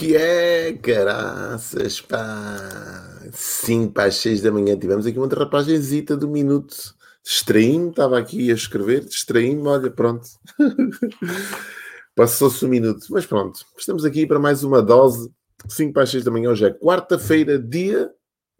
que 0.00 0.16
é, 0.16 0.72
caraças, 0.72 2.00
pá. 2.00 3.20
5 3.34 3.92
para 3.92 4.04
as 4.04 4.14
6 4.16 4.40
da 4.40 4.50
manhã. 4.50 4.74
Tivemos 4.74 5.06
aqui 5.06 5.18
uma 5.18 5.28
derrapagenzita 5.28 6.16
do 6.16 6.26
minuto. 6.26 6.74
Distraí-me, 7.22 7.90
estava 7.90 8.18
aqui 8.18 8.50
a 8.50 8.54
escrever, 8.54 9.04
distraí-me, 9.04 9.68
olha, 9.68 9.90
pronto. 9.90 10.26
Passou-se 12.16 12.64
um 12.64 12.68
minuto, 12.68 13.08
mas 13.10 13.26
pronto. 13.26 13.60
Estamos 13.76 14.06
aqui 14.06 14.26
para 14.26 14.38
mais 14.38 14.64
uma 14.64 14.80
dose. 14.80 15.30
5 15.68 15.92
para 15.92 16.04
as 16.04 16.10
6 16.10 16.24
da 16.24 16.30
manhã, 16.30 16.48
hoje 16.48 16.64
é 16.64 16.70
quarta-feira, 16.70 17.58
dia 17.58 18.10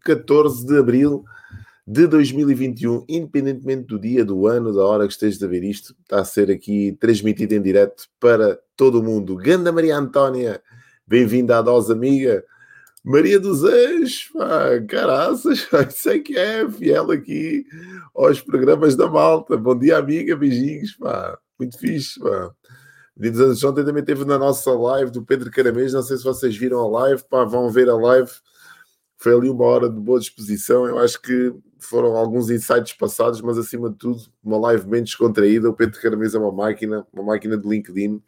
14 0.04 0.66
de 0.66 0.76
abril 0.76 1.24
de 1.86 2.06
2021, 2.06 3.06
independentemente 3.08 3.86
do 3.86 3.98
dia, 3.98 4.26
do 4.26 4.46
ano, 4.46 4.74
da 4.74 4.84
hora 4.84 5.06
que 5.06 5.14
estejas 5.14 5.42
a 5.42 5.46
ver 5.46 5.64
isto, 5.64 5.96
está 6.02 6.20
a 6.20 6.24
ser 6.24 6.50
aqui 6.50 6.94
transmitido 7.00 7.54
em 7.54 7.62
direto 7.62 8.04
para 8.20 8.58
todo 8.76 9.00
o 9.00 9.02
mundo. 9.02 9.36
Ganda 9.36 9.72
Maria 9.72 9.96
Antónia, 9.96 10.60
bem-vinda 11.10 11.58
à 11.58 11.62
dose 11.62 11.92
amiga. 11.92 12.44
Maria 13.02 13.40
dos 13.40 13.64
Anjos, 13.64 14.30
pá, 14.32 14.80
caraças, 14.88 15.66
isso 15.90 16.08
é 16.08 16.20
que 16.20 16.38
é, 16.38 16.70
fiel 16.70 17.10
aqui 17.10 17.66
aos 18.14 18.40
programas 18.40 18.94
da 18.94 19.08
malta. 19.08 19.56
Bom 19.56 19.76
dia, 19.76 19.98
amiga, 19.98 20.36
beijinhos, 20.36 20.92
pá, 20.92 21.36
muito 21.58 21.76
fixe, 21.76 22.20
pá. 22.20 22.52
Maria 23.16 23.32
dos 23.32 23.40
Anjos 23.40 23.64
ontem 23.64 23.84
também 23.84 24.02
esteve 24.02 24.24
na 24.24 24.38
nossa 24.38 24.70
live 24.70 25.10
do 25.10 25.24
Pedro 25.24 25.50
Caramês, 25.50 25.92
não 25.92 26.02
sei 26.02 26.16
se 26.16 26.22
vocês 26.22 26.56
viram 26.56 26.78
a 26.78 26.88
live, 27.00 27.24
pá, 27.28 27.42
vão 27.42 27.68
ver 27.70 27.90
a 27.90 27.96
live. 27.96 28.30
Foi 29.18 29.34
ali 29.34 29.50
uma 29.50 29.64
hora 29.64 29.90
de 29.90 29.98
boa 29.98 30.20
disposição. 30.20 30.86
Eu 30.86 31.00
acho 31.00 31.20
que 31.20 31.52
foram 31.80 32.16
alguns 32.16 32.50
insights 32.50 32.92
passados, 32.92 33.40
mas 33.40 33.58
acima 33.58 33.90
de 33.90 33.96
tudo, 33.96 34.22
uma 34.44 34.58
live 34.58 34.86
bem 34.86 35.02
descontraída. 35.02 35.68
O 35.68 35.74
Pedro 35.74 36.00
Caramês 36.00 36.34
é 36.36 36.38
uma 36.38 36.52
máquina, 36.52 37.04
uma 37.12 37.24
máquina 37.24 37.58
de 37.58 37.68
LinkedIn, 37.68 38.22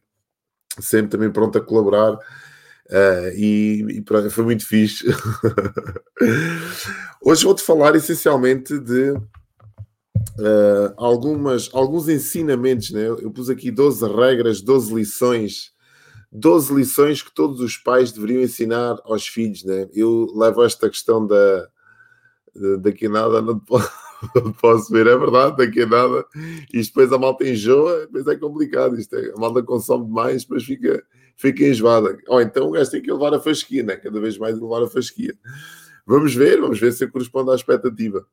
sempre 0.81 1.13
também 1.13 1.31
pronto 1.31 1.57
a 1.57 1.61
colaborar. 1.61 2.19
Uh, 2.91 3.33
e, 3.35 3.99
e 3.99 4.03
pronto, 4.03 4.31
foi 4.31 4.45
muito 4.45 4.67
fixe. 4.67 5.07
Hoje 7.23 7.45
vou-te 7.45 7.63
falar 7.63 7.97
essencialmente 7.97 8.79
de 8.79 9.13
uh, 9.13 10.95
algumas, 10.97 11.71
alguns 11.73 12.09
ensinamentos. 12.09 12.91
Né? 12.91 13.07
Eu 13.07 13.31
pus 13.31 13.49
aqui 13.49 13.71
12 13.71 14.07
regras, 14.07 14.61
12 14.61 14.95
lições 14.95 15.73
12 16.35 16.75
lições 16.75 17.21
que 17.21 17.31
todos 17.31 17.61
os 17.61 17.77
pais 17.77 18.11
deveriam 18.11 18.43
ensinar 18.43 18.97
aos 19.05 19.27
filhos, 19.27 19.63
né? 19.65 19.87
Eu 19.93 20.33
levo 20.35 20.65
esta 20.65 20.89
questão 20.89 21.27
da 21.27 21.69
daqui 22.81 23.07
a 23.07 23.11
nada 23.11 23.43
não 23.43 23.61
posso 24.61 24.93
ver, 24.93 25.07
é 25.07 25.17
verdade, 25.17 25.57
daqui 25.57 25.83
a 25.83 25.87
nada, 25.87 26.25
e 26.73 26.83
depois 26.83 27.13
a 27.13 27.19
malta 27.19 27.49
enjoa, 27.49 28.07
depois 28.07 28.27
é 28.27 28.37
complicado, 28.37 28.99
isto 28.99 29.15
é, 29.17 29.31
a 29.31 29.39
malta 29.39 29.63
consome 29.63 30.07
demais, 30.07 30.43
depois 30.43 30.65
fica, 30.65 31.03
fica 31.43 31.65
enjoada. 31.65 32.17
Ou 32.29 32.41
então 32.41 32.69
o 32.69 32.71
gajo 32.71 32.89
tem 32.89 33.03
que 33.03 33.11
levar 33.11 33.35
a 33.35 33.41
fasquia, 33.41 33.83
né? 33.83 33.97
cada 33.97 34.21
vez 34.21 34.39
mais 34.39 34.59
levar 34.59 34.85
a 34.85 34.89
fasquia. 34.89 35.35
Vamos 36.07 36.35
ver, 36.35 36.61
vamos 36.61 36.79
ver 36.79 36.93
se 36.93 37.07
corresponde 37.09 37.51
à 37.51 37.55
expectativa. 37.57 38.25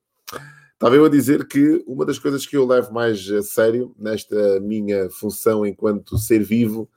Estava 0.74 0.96
eu 0.96 1.04
a 1.04 1.10
dizer 1.10 1.48
que 1.48 1.84
uma 1.88 2.06
das 2.06 2.20
coisas 2.20 2.46
que 2.46 2.56
eu 2.56 2.66
levo 2.66 2.94
mais 2.94 3.28
a 3.32 3.42
sério 3.42 3.94
nesta 3.98 4.60
minha 4.60 5.10
função 5.10 5.66
enquanto 5.66 6.17
ser 6.20 6.44
vivo 6.44 6.88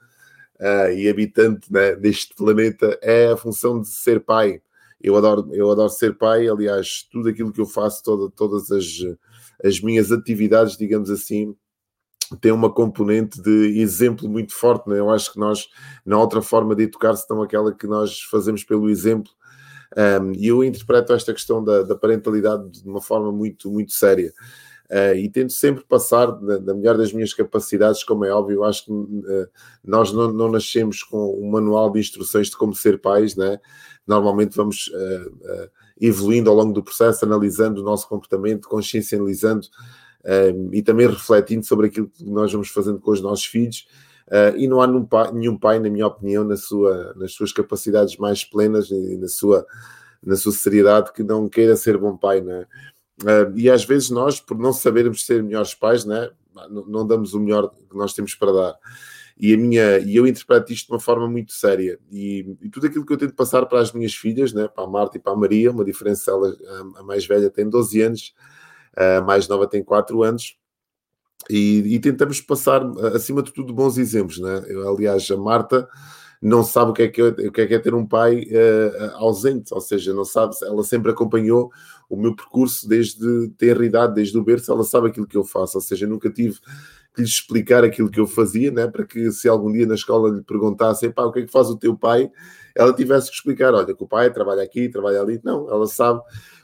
uh, 0.60 0.92
e 0.92 1.08
habitante 1.08 1.72
né, 1.72 1.96
deste 1.96 2.34
planeta 2.34 2.96
é 3.02 3.28
a 3.28 3.36
função 3.36 3.80
de 3.80 3.88
ser 3.88 4.20
pai. 4.20 4.60
Eu 5.00 5.16
adoro, 5.16 5.48
eu 5.52 5.70
adoro 5.70 5.88
ser 5.88 6.16
pai, 6.16 6.46
aliás, 6.46 7.08
tudo 7.10 7.30
aquilo 7.30 7.52
que 7.52 7.60
eu 7.60 7.66
faço, 7.66 8.04
toda, 8.04 8.30
todas 8.36 8.70
as, 8.70 8.86
as 9.64 9.80
minhas 9.80 10.12
atividades, 10.12 10.76
digamos 10.76 11.10
assim, 11.10 11.56
tem 12.40 12.52
uma 12.52 12.72
componente 12.72 13.40
de 13.40 13.80
exemplo 13.80 14.28
muito 14.28 14.54
forte. 14.54 14.88
Né? 14.88 14.98
Eu 14.98 15.10
acho 15.10 15.32
que 15.32 15.38
nós, 15.38 15.68
na 16.04 16.18
outra 16.18 16.42
forma 16.42 16.74
de 16.74 16.84
educar, 16.84 17.14
senão 17.16 17.42
aquela 17.42 17.72
que 17.72 17.86
nós 17.86 18.20
fazemos 18.22 18.64
pelo 18.64 18.88
exemplo. 18.88 19.30
Um, 19.96 20.32
e 20.32 20.48
eu 20.48 20.64
interpreto 20.64 21.12
esta 21.12 21.34
questão 21.34 21.62
da, 21.62 21.82
da, 21.82 21.94
parentalidade 21.94 22.70
de 22.70 22.88
uma 22.88 23.00
forma 23.00 23.30
muito, 23.30 23.70
muito 23.70 23.92
séria. 23.92 24.32
Uh, 24.90 25.14
e 25.16 25.28
tento 25.28 25.52
sempre 25.52 25.84
passar 25.84 26.26
da, 26.26 26.74
melhor 26.74 26.96
das 26.96 27.12
minhas 27.12 27.32
capacidades, 27.32 28.04
como 28.04 28.24
é 28.24 28.32
óbvio, 28.32 28.56
eu 28.56 28.64
acho 28.64 28.84
que 28.86 28.92
uh, 28.92 29.48
nós 29.84 30.12
não, 30.12 30.32
não, 30.32 30.50
nascemos 30.50 31.02
com 31.02 31.38
um 31.38 31.50
manual 31.50 31.90
de 31.90 32.00
instruções 32.00 32.48
de 32.48 32.56
como 32.56 32.74
ser 32.74 33.00
pais, 33.00 33.34
né? 33.34 33.58
normalmente 34.06 34.56
vamos 34.56 34.88
uh, 34.88 35.70
evoluindo 36.00 36.50
ao 36.50 36.56
longo 36.56 36.72
do 36.72 36.82
processo, 36.82 37.24
analisando 37.24 37.80
o 37.80 37.84
nosso 37.84 38.08
comportamento, 38.08 38.68
consciencializando 38.68 39.68
e 40.72 40.82
também 40.82 41.08
refletindo 41.08 41.64
sobre 41.64 41.88
aquilo 41.88 42.08
que 42.08 42.24
nós 42.24 42.52
vamos 42.52 42.68
fazendo 42.68 43.00
com 43.00 43.10
os 43.10 43.20
nossos 43.20 43.44
filhos. 43.44 43.86
e 44.56 44.68
não 44.68 44.80
há 44.80 44.86
nenhum 44.86 45.04
pai, 45.04 45.32
nenhum 45.32 45.58
pai, 45.58 45.78
na 45.78 45.90
minha 45.90 46.06
opinião, 46.06 46.44
na 46.44 46.56
sua, 46.56 47.12
nas 47.14 47.32
suas 47.32 47.52
capacidades 47.52 48.16
mais 48.16 48.44
plenas 48.44 48.90
e 48.90 49.16
na 49.16 49.28
sua, 49.28 49.66
na 50.22 50.36
sua 50.36 50.52
seriedade, 50.52 51.12
que 51.12 51.22
não 51.22 51.48
queira 51.48 51.76
ser 51.76 51.98
bom 51.98 52.16
pai, 52.16 52.40
né? 52.40 52.66
Uh, 53.22 53.56
e 53.56 53.70
às 53.70 53.84
vezes 53.84 54.10
nós, 54.10 54.40
por 54.40 54.58
não 54.58 54.72
sabermos 54.72 55.24
ser 55.24 55.42
melhores 55.42 55.74
pais, 55.74 56.04
né, 56.04 56.30
não, 56.70 56.86
não, 56.86 57.06
damos 57.06 57.34
o 57.34 57.40
melhor 57.40 57.70
que 57.70 57.96
nós 57.96 58.14
temos 58.14 58.34
para 58.34 58.52
dar. 58.52 58.74
E, 59.38 59.54
a 59.54 59.56
minha, 59.56 59.98
e 59.98 60.16
eu 60.16 60.26
interpreto 60.26 60.72
isto 60.72 60.86
de 60.86 60.92
uma 60.92 61.00
forma 61.00 61.28
muito 61.28 61.52
séria. 61.52 61.98
E, 62.10 62.56
e, 62.60 62.68
tudo 62.68 62.86
aquilo 62.86 63.04
que 63.04 63.12
eu 63.12 63.16
tento 63.16 63.34
passar 63.34 63.64
para 63.66 63.80
as 63.80 63.92
minhas 63.92 64.14
filhas, 64.14 64.52
né, 64.52 64.68
para 64.68 64.84
a 64.84 64.86
Marta 64.86 65.16
e 65.16 65.20
para 65.20 65.32
a 65.32 65.36
Maria, 65.36 65.70
uma 65.70 65.84
diferença, 65.84 66.30
ela, 66.30 66.54
a 66.96 67.02
mais 67.02 67.26
velha 67.26 67.50
tem 67.50 67.68
12 67.68 68.02
anos, 68.02 68.34
a 68.96 69.20
mais 69.20 69.48
nova 69.48 69.66
tem 69.66 69.82
4 69.82 70.22
anos, 70.22 70.56
e, 71.50 71.94
e 71.94 71.98
tentamos 71.98 72.40
passar, 72.40 72.82
acima 73.14 73.42
de 73.42 73.52
tudo, 73.52 73.72
bons 73.72 73.98
exemplos. 73.98 74.38
Né? 74.38 74.64
Eu, 74.68 74.88
aliás, 74.88 75.28
a 75.30 75.36
Marta 75.36 75.88
não 76.40 76.64
sabe 76.64 76.90
o 76.90 76.94
que 76.94 77.02
é 77.02 77.08
que 77.08 77.20
é, 77.20 77.28
o 77.28 77.52
que 77.52 77.60
é, 77.60 77.66
que 77.66 77.74
é 77.74 77.78
ter 77.78 77.94
um 77.94 78.04
pai 78.04 78.42
uh, 78.42 79.14
ausente, 79.14 79.72
ou 79.72 79.80
seja, 79.80 80.12
não 80.12 80.24
sabe, 80.24 80.56
ela 80.62 80.82
sempre 80.82 81.12
acompanhou 81.12 81.70
o 82.10 82.16
meu 82.16 82.34
percurso 82.34 82.88
desde 82.88 83.48
ter 83.56 83.80
idade, 83.80 84.14
desde 84.14 84.36
o 84.36 84.42
berço, 84.42 84.72
ela 84.72 84.82
sabe 84.82 85.08
aquilo 85.08 85.26
que 85.26 85.36
eu 85.36 85.44
faço, 85.44 85.78
ou 85.78 85.80
seja, 85.80 86.04
nunca 86.04 86.28
tive 86.28 86.58
que 87.14 87.22
lhe 87.22 87.28
explicar 87.28 87.84
aquilo 87.84 88.10
que 88.10 88.18
eu 88.18 88.26
fazia, 88.26 88.72
né, 88.72 88.88
para 88.88 89.04
que 89.06 89.30
se 89.30 89.48
algum 89.48 89.70
dia 89.70 89.86
na 89.86 89.94
escola 89.94 90.30
lhe 90.30 90.42
perguntassem, 90.42 91.12
pá, 91.12 91.22
o 91.22 91.30
que 91.30 91.40
é 91.40 91.42
que 91.42 91.52
faz 91.52 91.68
o 91.68 91.76
teu 91.76 91.96
pai, 91.96 92.28
ela 92.74 92.92
tivesse 92.92 93.28
que 93.28 93.36
explicar, 93.36 93.72
olha, 93.72 93.94
que 93.94 94.02
o 94.02 94.08
pai 94.08 94.32
trabalha 94.32 94.62
aqui, 94.62 94.88
trabalha 94.88 95.20
ali, 95.20 95.40
não, 95.44 95.70
ela 95.70 95.86
sabe 95.86 96.20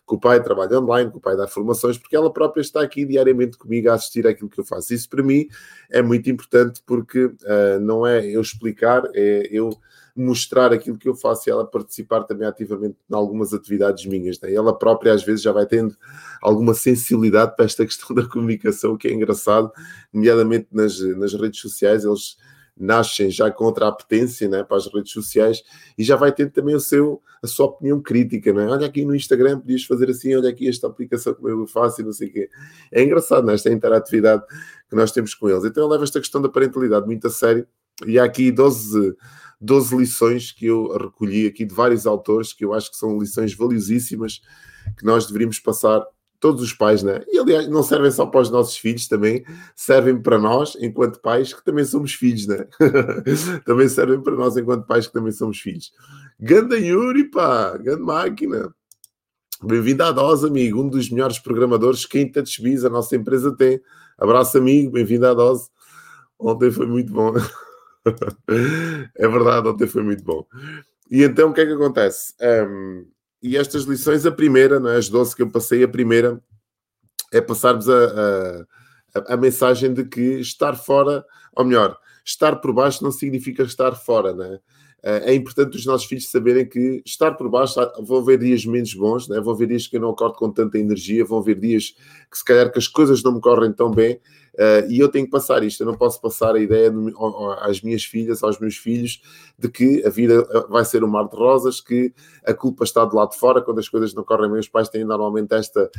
que 0.08 0.14
o 0.14 0.18
pai 0.18 0.42
trabalha 0.42 0.80
online, 0.80 1.10
que 1.10 1.18
o 1.18 1.20
pai 1.20 1.36
dá 1.36 1.46
formações, 1.46 1.98
porque 1.98 2.16
ela 2.16 2.32
própria 2.32 2.62
está 2.62 2.80
aqui 2.80 3.04
diariamente 3.04 3.58
comigo 3.58 3.90
a 3.90 3.94
assistir 3.94 4.26
àquilo 4.26 4.48
que 4.48 4.58
eu 4.58 4.64
faço. 4.64 4.94
Isso 4.94 5.08
para 5.08 5.22
mim 5.22 5.46
é 5.90 6.00
muito 6.00 6.30
importante 6.30 6.82
porque 6.86 7.26
uh, 7.26 7.78
não 7.80 8.06
é 8.06 8.24
eu 8.26 8.40
explicar, 8.40 9.02
é 9.14 9.46
eu 9.50 9.70
mostrar 10.16 10.72
aquilo 10.72 10.98
que 10.98 11.08
eu 11.08 11.14
faço 11.14 11.48
e 11.48 11.52
ela 11.52 11.64
participar 11.64 12.24
também 12.24 12.48
ativamente 12.48 12.96
em 13.08 13.14
algumas 13.14 13.52
atividades 13.52 14.06
minhas. 14.06 14.40
Né? 14.40 14.52
Ela 14.52 14.76
própria 14.76 15.12
às 15.12 15.22
vezes 15.22 15.42
já 15.42 15.52
vai 15.52 15.66
tendo 15.66 15.94
alguma 16.40 16.72
sensibilidade 16.72 17.54
para 17.54 17.66
esta 17.66 17.84
questão 17.86 18.16
da 18.16 18.26
comunicação, 18.26 18.96
que 18.96 19.06
é 19.06 19.12
engraçado, 19.12 19.70
nomeadamente 20.12 20.68
nas, 20.72 20.98
nas 21.16 21.34
redes 21.34 21.60
sociais, 21.60 22.04
eles 22.04 22.36
nascem 22.78 23.30
já 23.30 23.50
contra 23.50 23.86
a 23.86 23.88
apetência 23.88 24.48
né, 24.48 24.62
para 24.62 24.76
as 24.76 24.92
redes 24.92 25.12
sociais 25.12 25.62
e 25.96 26.04
já 26.04 26.16
vai 26.16 26.32
ter 26.32 26.50
também 26.50 26.74
o 26.74 26.80
seu, 26.80 27.22
a 27.42 27.46
sua 27.46 27.66
opinião 27.66 28.00
crítica. 28.00 28.52
Né? 28.52 28.66
Olha 28.66 28.86
aqui 28.86 29.04
no 29.04 29.14
Instagram, 29.14 29.60
podias 29.60 29.84
fazer 29.84 30.10
assim, 30.10 30.34
olha 30.34 30.50
aqui 30.50 30.68
esta 30.68 30.86
aplicação 30.86 31.34
como 31.34 31.48
eu 31.48 31.66
faço 31.66 32.00
e 32.00 32.04
não 32.04 32.12
sei 32.12 32.28
o 32.28 32.32
quê. 32.32 32.50
É 32.92 33.02
engraçado 33.02 33.46
né, 33.46 33.54
esta 33.54 33.70
interatividade 33.70 34.42
que 34.88 34.96
nós 34.96 35.12
temos 35.12 35.34
com 35.34 35.48
eles. 35.48 35.64
Então 35.64 35.82
eu 35.82 35.88
levo 35.88 36.04
esta 36.04 36.20
questão 36.20 36.40
da 36.40 36.48
parentalidade 36.48 37.06
muito 37.06 37.26
a 37.26 37.30
sério 37.30 37.66
e 38.06 38.18
há 38.18 38.24
aqui 38.24 38.50
12, 38.50 39.16
12 39.60 39.96
lições 39.96 40.52
que 40.52 40.66
eu 40.66 40.96
recolhi 40.96 41.46
aqui 41.46 41.64
de 41.64 41.74
vários 41.74 42.06
autores 42.06 42.52
que 42.52 42.64
eu 42.64 42.72
acho 42.72 42.90
que 42.90 42.96
são 42.96 43.18
lições 43.18 43.54
valiosíssimas 43.54 44.40
que 44.96 45.04
nós 45.04 45.26
deveríamos 45.26 45.58
passar 45.58 46.04
todos 46.40 46.62
os 46.62 46.72
pais, 46.72 47.02
né? 47.02 47.22
E 47.28 47.38
aliás, 47.38 47.68
não 47.68 47.82
servem 47.82 48.10
só 48.10 48.26
para 48.26 48.40
os 48.40 48.50
nossos 48.50 48.76
filhos, 48.76 49.08
também 49.08 49.44
servem 49.74 50.20
para 50.20 50.38
nós, 50.38 50.76
enquanto 50.80 51.20
pais, 51.20 51.52
que 51.52 51.64
também 51.64 51.84
somos 51.84 52.14
filhos, 52.14 52.46
né? 52.46 52.66
também 53.64 53.88
servem 53.88 54.20
para 54.20 54.34
nós, 54.34 54.56
enquanto 54.56 54.86
pais, 54.86 55.06
que 55.06 55.12
também 55.12 55.32
somos 55.32 55.58
filhos. 55.58 55.92
Ganda 56.38 56.78
Yuri, 56.78 57.24
pá, 57.24 57.76
grande 57.76 58.02
máquina. 58.02 58.72
Bem-vindo 59.62 60.04
à 60.04 60.12
Dose, 60.12 60.46
amigo, 60.46 60.80
um 60.80 60.88
dos 60.88 61.10
melhores 61.10 61.40
programadores 61.40 62.06
que 62.06 62.20
em 62.20 62.30
TouchBiz 62.30 62.84
a 62.84 62.90
nossa 62.90 63.16
empresa 63.16 63.54
tem. 63.56 63.80
Abraço, 64.16 64.56
amigo, 64.58 64.92
bem-vindo 64.92 65.26
à 65.26 65.34
Dose. 65.34 65.68
Ontem 66.38 66.70
foi 66.70 66.86
muito 66.86 67.12
bom. 67.12 67.34
é 69.16 69.28
verdade, 69.28 69.68
ontem 69.68 69.88
foi 69.88 70.04
muito 70.04 70.22
bom. 70.22 70.46
E 71.10 71.24
então, 71.24 71.50
o 71.50 71.52
que 71.52 71.62
é 71.62 71.66
que 71.66 71.72
acontece? 71.72 72.34
Um, 72.40 73.06
e 73.42 73.56
estas 73.56 73.84
lições, 73.84 74.26
a 74.26 74.32
primeira, 74.32 74.80
não 74.80 74.90
é? 74.90 74.96
as 74.96 75.08
12 75.08 75.34
que 75.34 75.42
eu 75.42 75.50
passei, 75.50 75.82
a 75.82 75.88
primeira 75.88 76.40
é 77.32 77.40
passarmos 77.40 77.88
a, 77.88 78.66
a, 79.14 79.34
a, 79.34 79.36
mensagem 79.36 79.92
de 79.92 80.04
que 80.04 80.40
estar 80.40 80.74
fora, 80.74 81.24
ou 81.54 81.64
melhor, 81.64 81.98
estar 82.28 82.56
por 82.56 82.72
baixo 82.74 83.02
não 83.02 83.10
significa 83.10 83.62
estar 83.62 83.92
fora, 83.92 84.34
não 84.34 84.44
é? 84.44 84.60
é 85.02 85.34
importante 85.34 85.76
os 85.76 85.86
nossos 85.86 86.06
filhos 86.06 86.28
saberem 86.28 86.68
que 86.68 87.00
estar 87.06 87.32
por 87.34 87.48
baixo 87.48 87.74
vão 88.02 88.18
haver 88.18 88.38
dias 88.38 88.66
menos 88.66 88.92
bons, 88.94 89.28
né? 89.28 89.40
vão 89.40 89.54
haver 89.54 89.68
dias 89.68 89.86
que 89.86 89.96
eu 89.96 90.00
não 90.00 90.10
acordo 90.10 90.34
com 90.34 90.50
tanta 90.50 90.76
energia, 90.76 91.24
vão 91.24 91.38
haver 91.38 91.58
dias 91.58 91.94
que 92.30 92.36
se 92.36 92.44
calhar 92.44 92.70
que 92.70 92.78
as 92.78 92.88
coisas 92.88 93.22
não 93.22 93.32
me 93.32 93.40
correm 93.40 93.72
tão 93.72 93.90
bem 93.92 94.14
uh, 94.54 94.90
e 94.90 94.98
eu 94.98 95.08
tenho 95.08 95.24
que 95.24 95.30
passar 95.30 95.62
isto. 95.62 95.82
Eu 95.82 95.86
não 95.86 95.96
posso 95.96 96.20
passar 96.20 96.56
a 96.56 96.58
ideia 96.58 96.92
às 97.60 97.80
minhas 97.80 98.04
filhas, 98.04 98.42
aos 98.42 98.58
meus 98.58 98.76
filhos, 98.76 99.22
de 99.56 99.68
que 99.68 100.04
a 100.04 100.10
vida 100.10 100.46
eh, 100.50 100.64
vai 100.68 100.84
ser 100.84 101.04
um 101.04 101.08
mar 101.08 101.28
de 101.28 101.36
rosas, 101.36 101.80
que 101.80 102.12
a 102.44 102.52
culpa 102.52 102.82
está 102.82 103.04
do 103.04 103.14
lado 103.14 103.30
de 103.30 103.38
fora, 103.38 103.62
quando 103.62 103.78
as 103.78 103.88
coisas 103.88 104.12
não 104.12 104.24
correm 104.24 104.50
bem. 104.50 104.60
Os 104.60 104.68
pais 104.68 104.88
têm 104.88 105.04
normalmente 105.04 105.54
esta. 105.54 105.90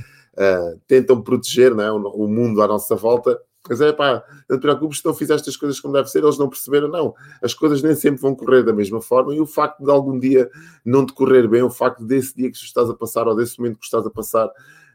Tentam 0.87 1.21
proteger 1.21 1.73
né? 1.75 1.89
o 1.91 2.27
mundo 2.27 2.61
à 2.61 2.67
nossa 2.67 2.95
volta 2.95 3.39
mas 3.67 3.81
é 3.81 3.91
pá, 3.91 4.23
não 4.49 4.57
te 4.57 4.61
preocupes 4.61 4.99
se 4.99 5.05
não 5.05 5.13
fizeste 5.13 5.49
as 5.49 5.57
coisas 5.57 5.79
como 5.79 5.93
deve 5.93 6.09
ser, 6.09 6.23
eles 6.23 6.37
não 6.37 6.49
perceberam, 6.49 6.87
não. 6.87 7.13
As 7.43 7.53
coisas 7.53 7.81
nem 7.81 7.95
sempre 7.95 8.21
vão 8.21 8.35
correr 8.35 8.63
da 8.63 8.73
mesma 8.73 9.01
forma 9.01 9.33
e 9.33 9.39
o 9.39 9.45
facto 9.45 9.83
de 9.83 9.91
algum 9.91 10.17
dia 10.17 10.49
não 10.85 11.05
te 11.05 11.13
correr 11.13 11.47
bem, 11.47 11.61
o 11.61 11.69
facto 11.69 12.03
desse 12.03 12.35
dia 12.35 12.51
que 12.51 12.57
tu 12.57 12.63
estás 12.63 12.89
a 12.89 12.93
passar 12.93 13.27
ou 13.27 13.35
desse 13.35 13.59
momento 13.59 13.79
que 13.79 13.85
estás 13.85 14.05
a 14.05 14.09
passar 14.09 14.49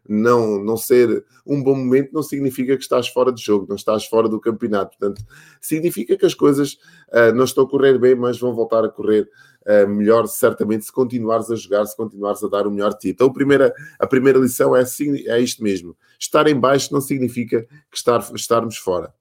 não, 0.09 0.63
não 0.63 0.77
ser 0.77 1.25
um 1.47 1.63
bom 1.63 1.75
momento 1.75 2.13
não 2.13 2.23
significa 2.23 2.77
que 2.77 2.83
estás 2.83 3.09
fora 3.09 3.33
de 3.33 3.43
jogo, 3.43 3.67
não 3.69 3.77
estás 3.77 4.07
fora 4.07 4.29
do 4.29 4.41
campeonato. 4.41 4.97
Portanto, 4.99 5.25
significa 5.61 6.17
que 6.17 6.27
as 6.27 6.35
coisas 6.35 6.75
uh, 7.09 7.35
não 7.35 7.45
estão 7.45 7.65
a 7.65 7.69
correr 7.69 7.99
bem, 7.99 8.15
mas 8.15 8.39
vão 8.39 8.55
voltar 8.55 8.85
a 8.85 8.89
correr 8.89 9.29
uh, 9.67 9.89
melhor, 9.89 10.27
certamente, 10.27 10.85
se 10.85 10.93
continuares 10.93 11.51
a 11.51 11.57
jogar, 11.57 11.87
se 11.87 11.97
continuares 11.97 12.43
a 12.43 12.49
dar 12.49 12.67
o 12.67 12.71
melhor 12.71 12.93
de 12.93 12.99
ti. 12.99 13.09
Então, 13.11 13.29
a 13.29 13.33
primeira, 13.33 13.73
a 13.99 14.07
primeira 14.07 14.39
lição 14.39 14.77
é, 14.77 14.81
assim, 14.81 15.27
é 15.27 15.41
isto 15.41 15.63
mesmo. 15.63 15.97
Estar 16.19 16.47
em 16.47 16.59
baixo 16.59 16.93
não 16.93 17.01
significa 17.01 17.63
que 17.91 17.97
estar, 17.97 18.21
estarmos 18.35 18.77
fora. 18.77 19.13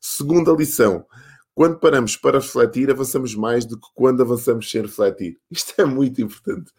Segunda 0.00 0.52
lição, 0.52 1.06
quando 1.54 1.78
paramos 1.78 2.16
para 2.16 2.38
refletir, 2.38 2.90
avançamos 2.90 3.34
mais 3.34 3.66
do 3.66 3.78
que 3.78 3.86
quando 3.94 4.22
avançamos 4.22 4.70
sem 4.70 4.80
refletir. 4.82 5.38
Isto 5.50 5.74
é 5.78 5.84
muito 5.84 6.20
importante. 6.22 6.72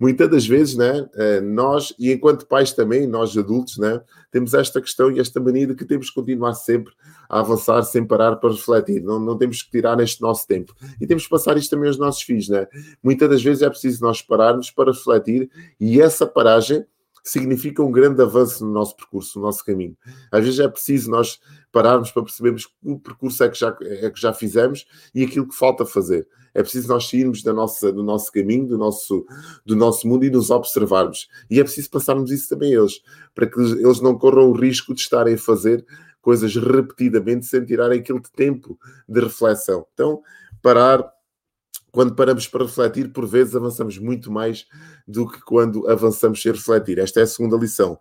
Muitas 0.00 0.28
das 0.28 0.46
vezes, 0.46 0.76
né, 0.76 1.08
eh, 1.14 1.40
nós, 1.40 1.94
e 1.98 2.12
enquanto 2.12 2.46
pais 2.46 2.72
também, 2.72 3.06
nós 3.06 3.36
adultos, 3.36 3.78
né, 3.78 4.00
temos 4.32 4.52
esta 4.52 4.80
questão 4.80 5.12
e 5.12 5.20
esta 5.20 5.40
mania 5.40 5.68
de 5.68 5.74
que 5.74 5.84
temos 5.84 6.08
que 6.08 6.14
continuar 6.14 6.54
sempre 6.54 6.92
a 7.28 7.40
avançar 7.40 7.82
sem 7.84 8.04
parar 8.04 8.36
para 8.36 8.50
refletir. 8.50 9.00
Não, 9.02 9.20
não 9.20 9.38
temos 9.38 9.62
que 9.62 9.70
tirar 9.70 9.98
este 10.00 10.20
nosso 10.20 10.46
tempo. 10.46 10.74
E 11.00 11.06
temos 11.06 11.24
que 11.24 11.30
passar 11.30 11.56
isto 11.56 11.70
também 11.70 11.88
aos 11.88 11.98
nossos 11.98 12.22
filhos. 12.22 12.48
Né? 12.48 12.66
Muitas 13.02 13.28
das 13.28 13.42
vezes 13.42 13.62
é 13.62 13.70
preciso 13.70 14.02
nós 14.02 14.20
pararmos 14.22 14.70
para 14.70 14.90
refletir 14.92 15.48
e 15.78 16.00
essa 16.00 16.26
paragem 16.26 16.84
significa 17.28 17.82
um 17.82 17.90
grande 17.90 18.22
avanço 18.22 18.64
no 18.64 18.72
nosso 18.72 18.96
percurso, 18.96 19.38
no 19.38 19.46
nosso 19.46 19.64
caminho. 19.64 19.96
Às 20.30 20.44
vezes 20.44 20.60
é 20.60 20.68
preciso 20.68 21.10
nós 21.10 21.40
pararmos 21.72 22.12
para 22.12 22.22
percebermos 22.22 22.68
o 22.84 22.98
percurso 23.00 23.42
é 23.42 23.48
que 23.48 23.58
já, 23.58 23.76
é 23.82 24.10
que 24.10 24.20
já 24.20 24.32
fizemos 24.32 24.86
e 25.12 25.24
aquilo 25.24 25.48
que 25.48 25.56
falta 25.56 25.84
fazer. 25.84 26.26
É 26.54 26.62
preciso 26.62 26.88
nós 26.88 27.08
sairmos 27.08 27.42
da 27.42 27.52
nossa, 27.52 27.92
do 27.92 28.02
nosso 28.02 28.30
caminho, 28.30 28.66
do 28.66 28.78
nosso, 28.78 29.26
do 29.64 29.74
nosso 29.74 30.06
mundo 30.06 30.24
e 30.24 30.30
nos 30.30 30.50
observarmos. 30.50 31.28
E 31.50 31.58
é 31.58 31.64
preciso 31.64 31.90
passarmos 31.90 32.30
isso 32.30 32.48
também 32.48 32.74
a 32.74 32.78
eles, 32.78 33.02
para 33.34 33.46
que 33.46 33.60
eles 33.60 34.00
não 34.00 34.16
corram 34.16 34.48
o 34.48 34.52
risco 34.52 34.94
de 34.94 35.00
estarem 35.00 35.34
a 35.34 35.38
fazer 35.38 35.84
coisas 36.22 36.54
repetidamente 36.54 37.44
sem 37.46 37.64
tirarem 37.64 38.00
aquele 38.00 38.22
tempo 38.34 38.78
de 39.08 39.20
reflexão. 39.20 39.84
Então, 39.92 40.22
parar, 40.62 41.04
quando 41.96 42.14
paramos 42.14 42.46
para 42.46 42.62
refletir, 42.62 43.10
por 43.10 43.26
vezes 43.26 43.56
avançamos 43.56 43.96
muito 43.96 44.30
mais 44.30 44.66
do 45.08 45.26
que 45.26 45.40
quando 45.40 45.88
avançamos 45.88 46.42
sem 46.42 46.52
refletir. 46.52 46.98
Esta 46.98 47.20
é 47.20 47.22
a 47.22 47.26
segunda 47.26 47.56
lição. 47.56 47.98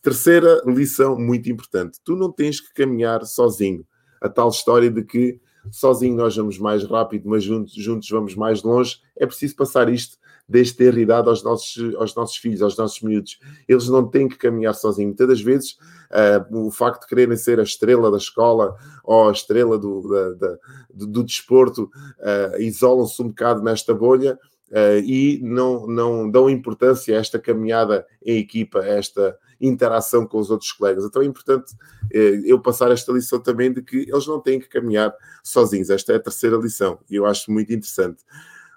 Terceira 0.00 0.62
lição 0.64 1.18
muito 1.18 1.50
importante: 1.50 2.00
tu 2.02 2.16
não 2.16 2.32
tens 2.32 2.58
que 2.58 2.72
caminhar 2.72 3.22
sozinho. 3.26 3.86
A 4.18 4.30
tal 4.30 4.48
história 4.48 4.90
de 4.90 5.04
que 5.04 5.38
sozinho 5.70 6.16
nós 6.16 6.36
vamos 6.36 6.58
mais 6.58 6.84
rápido, 6.84 7.28
mas 7.28 7.42
juntos, 7.42 7.74
juntos 7.74 8.08
vamos 8.08 8.34
mais 8.34 8.62
longe. 8.62 8.98
É 9.16 9.26
preciso 9.26 9.56
passar 9.56 9.88
isto 9.88 10.18
desde 10.48 10.74
ter 10.74 10.96
idade 10.98 11.28
aos 11.28 11.42
nossos, 11.42 11.94
aos 11.96 12.14
nossos 12.14 12.36
filhos, 12.36 12.62
aos 12.62 12.76
nossos 12.76 13.00
miúdos. 13.00 13.38
Eles 13.66 13.88
não 13.88 14.06
têm 14.06 14.28
que 14.28 14.36
caminhar 14.36 14.74
sozinhos. 14.74 15.10
Muitas 15.10 15.28
das 15.28 15.40
vezes, 15.40 15.72
uh, 16.10 16.66
o 16.66 16.70
facto 16.70 17.02
de 17.02 17.08
quererem 17.08 17.36
ser 17.36 17.58
a 17.58 17.62
estrela 17.62 18.10
da 18.10 18.18
escola 18.18 18.76
ou 19.02 19.28
a 19.28 19.32
estrela 19.32 19.78
do, 19.78 20.08
da, 20.08 20.30
da, 20.32 20.58
do, 20.92 21.06
do, 21.06 21.24
desporto 21.24 21.84
uh, 21.84 22.60
isolam-se 22.60 23.20
um 23.22 23.28
bocado 23.28 23.62
nesta 23.62 23.94
bolha. 23.94 24.38
Uh, 24.70 24.98
e 25.04 25.40
não, 25.42 25.86
não 25.86 26.28
dão 26.28 26.50
importância 26.50 27.16
a 27.16 27.20
esta 27.20 27.38
caminhada 27.38 28.04
em 28.24 28.38
equipa, 28.38 28.80
a 28.80 28.86
esta 28.86 29.38
interação 29.66 30.26
com 30.26 30.38
os 30.38 30.50
outros 30.50 30.72
colegas. 30.72 31.04
Então 31.04 31.22
é 31.22 31.24
importante 31.24 31.74
eu 32.10 32.60
passar 32.60 32.90
esta 32.90 33.12
lição 33.12 33.40
também 33.40 33.72
de 33.72 33.82
que 33.82 33.96
eles 34.08 34.26
não 34.26 34.40
têm 34.40 34.60
que 34.60 34.68
caminhar 34.68 35.12
sozinhos. 35.42 35.90
Esta 35.90 36.12
é 36.12 36.16
a 36.16 36.20
terceira 36.20 36.56
lição 36.56 36.98
e 37.10 37.16
eu 37.16 37.26
acho 37.26 37.50
muito 37.50 37.72
interessante. 37.72 38.22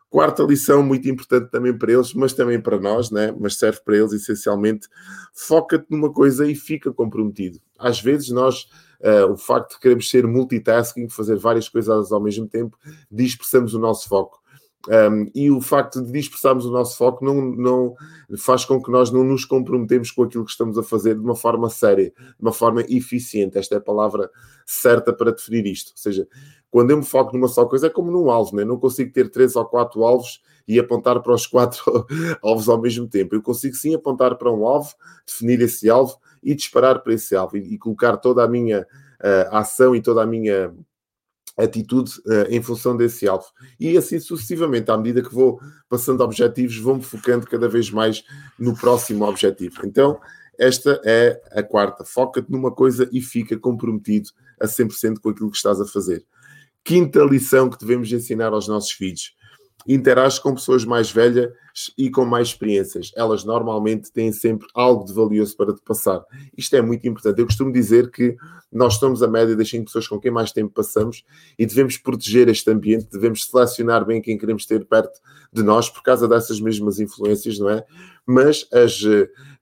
Quarta 0.10 0.42
lição, 0.44 0.82
muito 0.82 1.10
importante 1.10 1.52
também 1.52 1.78
para 1.78 1.92
eles, 1.92 2.14
mas 2.14 2.32
também 2.32 2.62
para 2.62 2.80
nós, 2.80 3.12
né? 3.12 3.36
mas 3.38 3.58
serve 3.58 3.82
para 3.84 3.98
eles 3.98 4.14
essencialmente: 4.14 4.88
foca-te 5.34 5.86
numa 5.90 6.12
coisa 6.12 6.50
e 6.50 6.56
fica 6.56 6.94
comprometido. 6.94 7.60
Às 7.78 8.02
vezes, 8.02 8.30
nós, 8.30 8.70
uh, 9.02 9.34
o 9.34 9.38
facto 9.38 9.74
de 9.74 9.80
queremos 9.82 10.10
ser 10.10 10.26
multitasking, 10.26 11.10
fazer 11.10 11.36
várias 11.38 11.68
coisas 11.68 12.12
ao 12.12 12.22
mesmo 12.22 12.48
tempo, 12.48 12.78
dispersamos 13.12 13.74
o 13.74 13.80
nosso 13.80 14.08
foco. 14.08 14.42
Um, 14.88 15.30
e 15.36 15.52
o 15.52 15.60
facto 15.60 16.02
de 16.02 16.12
dispersarmos 16.12 16.66
o 16.66 16.72
nosso 16.72 16.98
foco 16.98 17.24
não, 17.24 17.42
não 17.42 17.96
faz 18.38 18.64
com 18.64 18.82
que 18.82 18.90
nós 18.90 19.12
não 19.12 19.24
nos 19.24 19.44
comprometemos 19.44 20.12
com 20.12 20.24
aquilo 20.24 20.46
que 20.46 20.52
estamos 20.52 20.78
a 20.78 20.84
fazer 20.84 21.16
de 21.16 21.22
uma 21.22 21.36
forma 21.36 21.70
séria, 21.70 22.14
de 22.16 22.42
uma 22.42 22.54
forma 22.54 22.82
eficiente. 22.82 23.58
Esta 23.58 23.76
é 23.76 23.78
a 23.80 23.82
palavra 23.82 24.30
certa 24.66 25.12
para 25.12 25.32
definir 25.32 25.66
isto. 25.66 25.92
Ou 25.92 25.98
seja, 25.98 26.28
quando 26.70 26.92
eu 26.92 26.98
me 26.98 27.06
foco 27.06 27.34
numa 27.36 27.48
só 27.48 27.66
coisa, 27.66 27.88
é 27.88 27.90
como 27.90 28.12
num 28.12 28.30
alvo, 28.30 28.56
né? 28.56 28.64
não 28.64 28.78
consigo 28.78 29.12
ter 29.12 29.30
três 29.30 29.56
ou 29.56 29.66
quatro 29.66 30.04
alvos 30.04 30.42
e 30.68 30.80
apontar 30.80 31.22
para 31.22 31.34
os 31.34 31.46
quatro 31.46 32.06
alvos 32.42 32.70
ao 32.70 32.80
mesmo 32.80 33.08
tempo. 33.08 33.36
Eu 33.36 33.42
consigo 33.42 33.76
sim 33.76 33.94
apontar 33.94 34.36
para 34.38 34.52
um 34.52 34.66
alvo, 34.66 34.94
definir 35.26 35.62
esse 35.62 35.90
alvo 35.90 36.18
e 36.42 36.54
disparar 36.56 37.02
para 37.02 37.14
esse 37.14 37.36
alvo 37.36 37.58
e, 37.58 37.74
e 37.74 37.78
colocar 37.78 38.18
toda 38.18 38.44
a 38.44 38.48
minha 38.48 38.82
uh, 38.82 39.56
ação 39.56 39.96
e 39.96 40.02
toda 40.02 40.22
a 40.22 40.26
minha 40.26 40.74
atitude 41.58 42.12
uh, 42.26 42.50
em 42.50 42.62
função 42.62 42.96
desse 42.96 43.28
alvo. 43.28 43.48
E 43.80 43.98
assim 43.98 44.20
sucessivamente, 44.20 44.92
à 44.92 44.98
medida 44.98 45.22
que 45.22 45.34
vou 45.34 45.60
passando 45.90 46.22
objetivos, 46.22 46.78
vou-me 46.78 47.02
focando 47.02 47.48
cada 47.48 47.68
vez 47.68 47.90
mais 47.90 48.24
no 48.60 48.76
próximo 48.76 49.26
objetivo. 49.26 49.82
Então, 49.84 50.20
esta 50.58 51.02
é 51.04 51.42
a 51.52 51.64
quarta. 51.64 52.06
Foca-te 52.06 52.52
numa 52.52 52.72
coisa 52.72 53.10
e 53.12 53.22
fica 53.22 53.58
comprometido 53.58 54.30
a 54.60 54.66
100% 54.66 55.20
com 55.20 55.30
aquilo 55.30 55.52
que 55.52 55.58
estás 55.58 55.80
a 55.82 55.86
fazer. 55.86 56.26
Quinta 56.84 57.24
lição 57.24 57.70
que 57.70 57.78
devemos 57.78 58.12
ensinar 58.12 58.54
aos 58.54 58.68
nossos 58.68 58.92
filhos 58.92 59.37
interage 59.88 60.42
com 60.42 60.54
pessoas 60.54 60.84
mais 60.84 61.10
velhas 61.10 61.50
e 61.98 62.10
com 62.10 62.26
mais 62.26 62.50
experiências. 62.50 63.12
Elas 63.16 63.44
normalmente 63.46 64.12
têm 64.12 64.32
sempre 64.32 64.68
algo 64.74 65.06
de 65.06 65.14
valioso 65.14 65.56
para 65.56 65.74
te 65.74 65.82
passar. 65.82 66.24
Isto 66.58 66.76
é 66.76 66.82
muito 66.82 67.08
importante. 67.08 67.40
Eu 67.40 67.46
costumo 67.46 67.72
dizer 67.72 68.12
que 68.12 68.36
nós 68.72 68.96
estamos 68.96 69.24
a 69.24 69.28
média 69.28 69.56
das 69.56 69.70
cinco 69.70 69.86
pessoas 69.86 70.08
com 70.08 70.20
quem 70.20 70.30
mais 70.30 70.52
tempo 70.52 70.74
passamos 70.74 71.24
e 71.58 71.66
devemos 71.66 71.98
proteger 71.98 72.50
este 72.50 72.70
ambiente, 72.70 73.08
devemos 73.12 73.46
selecionar 73.46 74.06
bem 74.06 74.22
quem 74.22 74.38
queremos 74.38 74.66
ter 74.66 74.86
perto 74.86 75.20
de 75.54 75.64
nós 75.64 75.90
por 75.90 76.04
causa 76.04 76.28
dessas 76.28 76.60
mesmas 76.60 77.00
influências, 77.00 77.58
não 77.58 77.70
é? 77.70 77.86
Mas 78.26 78.68
as, 78.74 79.02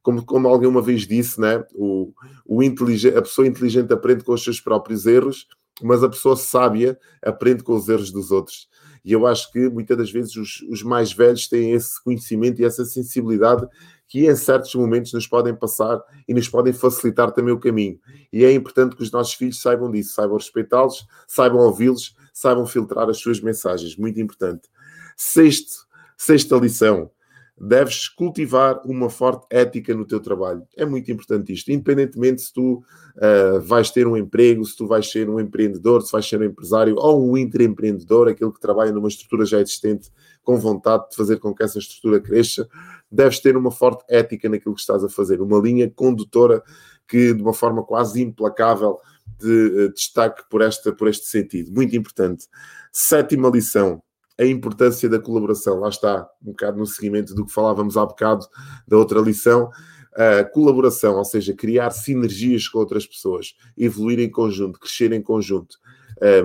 como, 0.02 0.26
como 0.26 0.48
alguém 0.48 0.68
uma 0.68 0.82
vez 0.82 1.06
disse, 1.06 1.40
né? 1.40 1.64
o, 1.74 2.12
o 2.46 2.62
a 2.62 3.22
pessoa 3.22 3.48
inteligente 3.48 3.94
aprende 3.94 4.24
com 4.24 4.34
os 4.34 4.44
seus 4.44 4.60
próprios 4.60 5.06
erros, 5.06 5.48
mas 5.82 6.04
a 6.04 6.10
pessoa 6.10 6.36
sábia 6.36 6.98
aprende 7.24 7.64
com 7.64 7.76
os 7.76 7.90
erros 7.90 8.12
dos 8.12 8.32
outros. 8.32 8.68
E 9.06 9.14
eu 9.14 9.28
acho 9.28 9.52
que 9.52 9.70
muitas 9.70 9.96
das 9.96 10.12
vezes 10.12 10.36
os, 10.36 10.62
os 10.68 10.82
mais 10.82 11.14
velhos 11.14 11.48
têm 11.48 11.74
esse 11.74 12.04
conhecimento 12.04 12.60
e 12.60 12.66
essa 12.66 12.84
sensibilidade 12.84 13.68
que 14.08 14.28
em 14.28 14.36
certos 14.36 14.74
momentos 14.74 15.14
nos 15.14 15.28
podem 15.28 15.56
passar 15.56 16.02
e 16.28 16.34
nos 16.34 16.50
podem 16.50 16.74
facilitar 16.74 17.32
também 17.32 17.54
o 17.54 17.60
caminho. 17.60 18.00
E 18.34 18.44
é 18.44 18.52
importante 18.52 18.96
que 18.96 19.04
os 19.04 19.12
nossos 19.12 19.36
filhos 19.36 19.62
saibam 19.62 19.92
disso, 19.92 20.16
saibam 20.16 20.38
respeitá-los, 20.38 21.06
saibam 21.28 21.60
ouvi-los, 21.60 22.16
saibam 22.34 22.66
filtrar 22.66 23.08
as 23.08 23.18
suas 23.18 23.40
mensagens. 23.40 23.96
Muito 23.96 24.20
importante. 24.20 24.68
Sexto, 25.16 25.86
sexta 26.18 26.56
lição 26.58 27.12
deves 27.58 28.10
cultivar 28.10 28.82
uma 28.86 29.10
forte 29.10 29.46
ética 29.50 29.94
no 29.94 30.06
teu 30.06 30.20
trabalho. 30.20 30.64
É 30.76 30.86
muito 30.86 31.10
importante 31.10 31.54
isto, 31.54 31.72
independentemente 31.72 32.42
se 32.42 32.54
tu 32.54 32.84
uh, 33.16 33.62
vais 33.62 33.90
ter 33.92 34.06
um 34.08 34.18
emprego, 34.18 34.66
se 34.66 34.76
tu 34.76 34.86
vais 34.86 35.10
ser 35.10 35.30
um 35.30 35.40
empreendedor, 35.40 36.02
se 36.02 36.12
vais 36.12 36.28
ser 36.28 36.42
um 36.42 36.44
empresário 36.44 36.96
ou 36.98 37.32
um 37.32 37.38
intraempreendedor, 37.38 38.28
aquele 38.28 38.52
que 38.52 38.60
trabalha 38.60 38.92
numa 38.92 39.08
estrutura 39.08 39.46
já 39.46 39.62
existente 39.62 40.12
com 40.44 40.58
vontade 40.58 41.10
de 41.10 41.16
fazer 41.16 41.38
com 41.38 41.56
que 41.56 41.64
essa 41.64 41.80
estrutura 41.80 42.20
cresça, 42.20 42.68
deves 43.10 43.40
ter 43.40 43.56
uma 43.56 43.72
forte 43.72 44.04
ética 44.10 44.50
naquilo 44.50 44.76
que 44.76 44.82
estás 44.82 45.04
a 45.04 45.10
fazer, 45.10 45.42
uma 45.42 45.60
linha 45.60 45.90
condutora 45.90 46.62
que 47.08 47.34
de 47.34 47.42
uma 47.42 47.54
forma 47.54 47.84
quase 47.84 48.22
implacável 48.22 49.00
de 49.40 49.86
uh, 49.86 49.94
destaque 49.94 50.44
por, 50.50 50.62
esta, 50.62 50.92
por 50.92 51.08
este 51.08 51.28
sentido. 51.28 51.72
Muito 51.72 51.96
importante. 51.96 52.48
Sétima 52.92 53.50
lição 53.50 54.02
a 54.40 54.46
importância 54.46 55.10
da 55.10 55.20
colaboração. 55.20 55.80
Lá 55.80 55.90
está, 55.90 56.30
um 56.42 56.52
bocado 56.52 56.78
no 56.78 56.86
seguimento 56.86 57.34
do 57.34 57.46
que 57.46 57.54
falávamos 57.54 57.98
há 57.98 58.06
bocado 58.06 58.46
da 58.88 58.98
outra 58.98 59.20
lição. 59.20 59.70
A 60.16 60.44
colaboração, 60.46 61.18
ou 61.18 61.26
seja, 61.26 61.54
criar 61.54 61.92
sinergias 61.92 62.68
com 62.68 62.80
outras 62.80 63.06
pessoas, 63.06 63.54
evoluir 63.78 64.20
em 64.20 64.30
conjunto, 64.30 64.80
crescer 64.80 65.12
em 65.12 65.22
conjunto. 65.22 65.78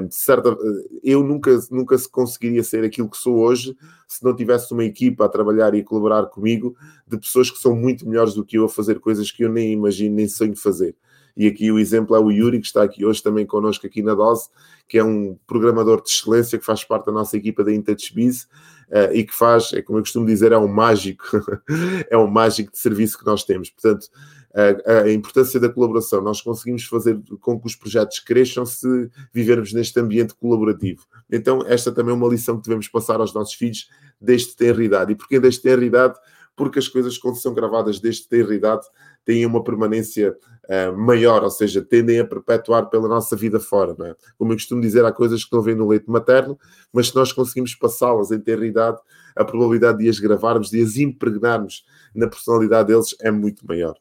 de 0.08 0.14
certa, 0.14 0.56
eu 1.04 1.22
nunca, 1.22 1.56
nunca 1.70 1.96
conseguiria 2.10 2.64
ser 2.64 2.84
aquilo 2.84 3.08
que 3.08 3.16
sou 3.16 3.36
hoje 3.36 3.76
se 4.08 4.24
não 4.24 4.34
tivesse 4.34 4.72
uma 4.72 4.84
equipa 4.84 5.24
a 5.24 5.28
trabalhar 5.28 5.72
e 5.74 5.80
a 5.80 5.84
colaborar 5.84 6.26
comigo 6.26 6.74
de 7.06 7.16
pessoas 7.16 7.48
que 7.48 7.58
são 7.58 7.76
muito 7.76 8.08
melhores 8.08 8.34
do 8.34 8.44
que 8.44 8.58
eu 8.58 8.64
a 8.64 8.68
fazer 8.68 8.98
coisas 8.98 9.30
que 9.30 9.44
eu 9.44 9.48
nem 9.48 9.72
imagino, 9.72 10.16
nem 10.16 10.26
sonho 10.26 10.56
fazer. 10.56 10.96
E 11.40 11.46
aqui 11.46 11.72
o 11.72 11.78
exemplo 11.78 12.14
é 12.14 12.20
o 12.20 12.30
Yuri, 12.30 12.60
que 12.60 12.66
está 12.66 12.82
aqui 12.82 13.02
hoje 13.02 13.22
também 13.22 13.46
connosco 13.46 13.86
aqui 13.86 14.02
na 14.02 14.14
Dose, 14.14 14.50
que 14.86 14.98
é 14.98 15.02
um 15.02 15.38
programador 15.46 16.02
de 16.02 16.10
excelência 16.10 16.58
que 16.58 16.64
faz 16.66 16.84
parte 16.84 17.06
da 17.06 17.12
nossa 17.12 17.34
equipa 17.34 17.64
da 17.64 17.72
IntouchBiz 17.72 18.42
uh, 18.42 19.10
e 19.14 19.24
que 19.24 19.34
faz, 19.34 19.72
é 19.72 19.80
como 19.80 19.98
eu 19.98 20.02
costumo 20.02 20.26
dizer, 20.26 20.52
é 20.52 20.58
um 20.58 20.68
mágico, 20.68 21.24
é 22.10 22.18
um 22.18 22.26
mágico 22.26 22.70
de 22.70 22.78
serviço 22.78 23.18
que 23.18 23.24
nós 23.24 23.42
temos. 23.42 23.70
Portanto, 23.70 24.06
a, 24.54 25.04
a, 25.04 25.12
importância 25.14 25.58
da 25.58 25.70
colaboração. 25.70 26.20
Nós 26.20 26.42
conseguimos 26.42 26.84
fazer 26.84 27.18
com 27.40 27.58
que 27.58 27.66
os 27.66 27.74
projetos 27.74 28.18
cresçam 28.18 28.66
se 28.66 29.10
vivermos 29.32 29.72
neste 29.72 29.98
ambiente 29.98 30.34
colaborativo. 30.34 31.06
Então, 31.32 31.64
esta 31.66 31.90
também 31.90 32.12
é 32.12 32.16
uma 32.18 32.28
lição 32.28 32.58
que 32.58 32.64
devemos 32.64 32.86
passar 32.86 33.18
aos 33.18 33.32
nossos 33.32 33.54
filhos 33.54 33.88
desde 34.20 34.54
ter 34.54 34.78
idade. 34.78 35.12
E 35.12 35.14
porquê 35.14 35.40
desde 35.40 35.62
ter 35.62 35.82
idade? 35.82 36.18
Porque 36.54 36.78
as 36.78 36.88
coisas, 36.88 37.16
quando 37.16 37.40
são 37.40 37.54
gravadas 37.54 37.98
desde 37.98 38.28
ter 38.28 38.50
idade, 38.50 38.86
têm 39.24 39.46
uma 39.46 39.64
permanência 39.64 40.36
uh, 40.70 40.96
maior, 40.96 41.42
ou 41.42 41.50
seja, 41.50 41.82
tendem 41.82 42.20
a 42.20 42.24
perpetuar 42.24 42.88
pela 42.88 43.08
nossa 43.08 43.34
vida 43.34 43.58
fora. 43.58 43.92
É? 44.08 44.14
Como 44.38 44.52
eu 44.52 44.56
costumo 44.56 44.80
dizer, 44.80 45.04
há 45.04 45.12
coisas 45.12 45.44
que 45.44 45.52
não 45.52 45.62
vêm 45.62 45.74
no 45.74 45.88
leite 45.88 46.08
materno, 46.08 46.56
mas 46.92 47.08
se 47.08 47.16
nós 47.16 47.32
conseguimos 47.32 47.74
passá-las 47.74 48.30
em 48.30 48.40
ter 48.40 48.62
idade, 48.62 48.98
a 49.34 49.44
probabilidade 49.44 49.98
de 49.98 50.08
as 50.08 50.20
gravarmos, 50.20 50.70
de 50.70 50.80
as 50.80 50.96
impregnarmos 50.96 51.84
na 52.14 52.28
personalidade 52.28 52.88
deles 52.88 53.14
é 53.20 53.30
muito 53.30 53.66
maior. 53.66 53.94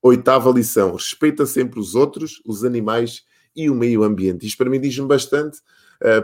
Oitava 0.00 0.50
lição: 0.50 0.92
respeita 0.92 1.44
sempre 1.44 1.80
os 1.80 1.94
outros, 1.94 2.40
os 2.46 2.64
animais 2.64 3.24
e 3.54 3.68
o 3.68 3.74
meio 3.74 4.04
ambiente. 4.04 4.46
Isto 4.46 4.58
para 4.58 4.70
mim 4.70 4.80
diz-me 4.80 5.06
bastante, 5.06 5.58
eh, 5.58 5.62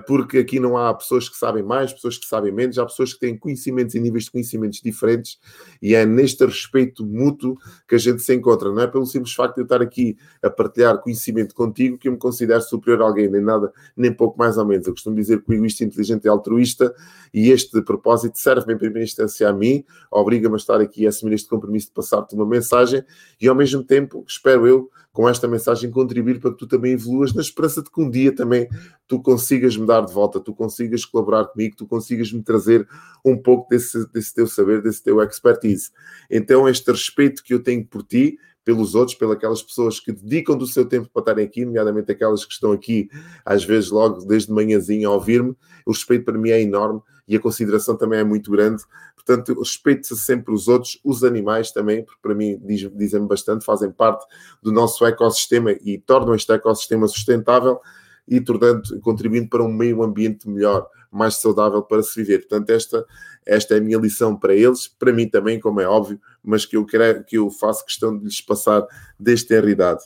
porque 0.07 0.39
aqui 0.39 0.59
não 0.59 0.77
há 0.77 0.93
pessoas 0.95 1.29
que 1.29 1.37
sabem 1.37 1.63
mais, 1.63 1.93
pessoas 1.93 2.19
que 2.19 2.27
sabem 2.27 2.53
menos, 2.53 2.79
há 2.79 2.87
pessoas 2.87 3.13
que 3.13 3.21
têm 3.21 3.37
conhecimentos 3.37 3.95
e 3.95 4.01
níveis 4.01 4.25
de 4.25 4.31
conhecimentos 4.31 4.81
diferentes, 4.81 5.39
e 5.83 5.95
é 5.95 6.07
neste 6.07 6.45
respeito 6.45 7.05
mútuo 7.05 7.57
que 7.87 7.95
a 7.95 7.99
gente 7.99 8.23
se 8.23 8.35
encontra. 8.35 8.71
Não 8.73 8.83
é 8.83 8.87
pelo 8.87 9.07
simples 9.07 9.35
facto 9.35 9.57
de 9.57 9.61
eu 9.61 9.65
estar 9.65 9.83
aqui 9.83 10.17
a 10.43 10.49
partilhar 10.49 11.01
conhecimento 11.01 11.55
contigo 11.55 11.99
que 11.99 12.09
eu 12.09 12.13
me 12.13 12.19
considero 12.19 12.63
superior 12.63 13.03
a 13.03 13.07
alguém, 13.07 13.29
nem 13.29 13.43
nada, 13.43 13.73
nem 13.97 14.13
pouco 14.13 14.39
mais 14.39 14.57
ou 14.57 14.65
menos. 14.65 14.87
Eu 14.87 14.93
costumo 14.93 15.17
dizer 15.17 15.43
que 15.43 15.51
o 15.51 15.55
egoísta 15.55 15.85
inteligente 15.85 16.27
é 16.27 16.31
altruísta, 16.31 16.95
e 17.35 17.51
este 17.51 17.83
propósito 17.83 18.39
serve 18.39 18.73
em 18.73 18.79
primeira 18.79 19.05
instância 19.05 19.49
a 19.49 19.53
mim, 19.53 19.85
obriga-me 20.11 20.55
a 20.55 20.59
estar 20.59 20.81
aqui 20.81 21.07
a 21.07 21.11
assumir 21.11 21.35
este 21.35 21.49
compromisso 21.49 21.89
de 21.89 21.93
passar-te 21.93 22.35
uma 22.35 22.47
mensagem, 22.47 23.05
e 23.41 23.47
ao 23.47 23.55
mesmo 23.55 23.83
tempo, 23.83 24.25
espero 24.27 24.67
eu, 24.67 24.91
com 25.13 25.27
esta 25.27 25.49
mensagem 25.49 25.91
contribuir 25.91 26.39
para 26.39 26.51
que 26.51 26.59
tu 26.59 26.67
também 26.67 26.93
evoluas 26.93 27.33
na 27.33 27.41
esperança 27.41 27.83
de 27.83 27.91
que 27.91 28.01
um 28.03 28.11
dia 28.11 28.35
também 28.35 28.69
tu 29.09 29.19
consigas 29.23 29.66
me 29.75 29.87
dar 29.87 30.03
de 30.03 30.13
volta, 30.13 30.39
tu 30.39 30.55
consigas 30.55 31.07
colaborar 31.07 31.47
comigo, 31.47 31.75
tu 31.75 31.87
consigas 31.87 32.31
me 32.31 32.43
trazer 32.43 32.87
um 33.25 33.35
pouco 33.35 33.71
desse, 33.71 34.07
desse 34.13 34.35
teu 34.35 34.47
saber, 34.47 34.83
desse 34.83 35.03
teu 35.03 35.23
expertise. 35.23 35.91
Então, 36.31 36.69
este 36.69 36.91
respeito 36.91 37.43
que 37.43 37.55
eu 37.55 37.63
tenho 37.63 37.87
por 37.87 38.03
ti, 38.03 38.39
pelos 38.67 38.97
outros, 38.97 39.17
pelas 39.17 39.63
pessoas 39.63 40.01
que 40.01 40.11
dedicam 40.11 40.59
do 40.59 40.67
seu 40.67 40.85
tempo 40.85 41.09
para 41.09 41.21
estarem 41.21 41.45
aqui, 41.47 41.65
nomeadamente 41.65 42.11
aquelas 42.11 42.45
que 42.45 42.53
estão 42.53 42.73
aqui, 42.73 43.09
às 43.45 43.65
vezes 43.65 43.91
logo 43.91 44.25
desde 44.25 44.53
manhãzinha 44.53 45.07
a 45.07 45.13
ouvir-me, 45.13 45.57
o 45.87 45.93
respeito 45.93 46.25
para 46.25 46.37
mim 46.37 46.51
é 46.51 46.61
enorme 46.61 47.01
e 47.29 47.37
a 47.37 47.41
consideração 47.41 47.97
também 47.97 48.19
é 48.19 48.25
muito 48.25 48.51
grande. 48.51 48.83
Portanto, 49.15 49.59
respeite-se 49.59 50.17
sempre 50.17 50.53
os 50.53 50.67
outros, 50.67 51.01
os 51.05 51.23
animais 51.23 51.71
também, 51.71 52.05
porque 52.05 52.21
para 52.21 52.35
mim 52.35 52.59
diz, 52.61 52.91
dizem-me 52.93 53.29
bastante, 53.29 53.65
fazem 53.65 53.91
parte 53.91 54.27
do 54.61 54.73
nosso 54.73 55.05
ecossistema 55.07 55.71
e 55.71 55.99
tornam 55.99 56.35
este 56.35 56.53
ecossistema 56.53 57.07
sustentável 57.07 57.81
e 58.27 58.41
tornando, 58.41 59.01
contribuindo 59.01 59.49
para 59.49 59.63
um 59.63 59.73
meio 59.73 60.03
ambiente 60.03 60.49
melhor, 60.49 60.89
mais 61.11 61.37
saudável 61.37 61.83
para 61.83 62.03
se 62.03 62.15
viver. 62.17 62.41
Portanto, 62.41 62.71
esta, 62.71 63.05
esta 63.45 63.75
é 63.75 63.79
a 63.79 63.81
minha 63.81 63.99
lição 63.99 64.37
para 64.37 64.55
eles, 64.55 64.89
para 64.89 65.13
mim 65.13 65.29
também, 65.29 65.61
como 65.61 65.81
é 65.81 65.87
óbvio, 65.87 66.21
mas 66.43 66.65
que 66.65 66.77
eu, 66.77 66.85
quero, 66.85 67.25
que 67.25 67.39
eu 67.39 67.51
faço 67.51 67.85
questão 67.85 68.17
de 68.17 68.25
lhes 68.25 68.41
passar 68.41 68.85
desde 69.19 69.55
a 69.55 69.61
idade. 69.65 70.03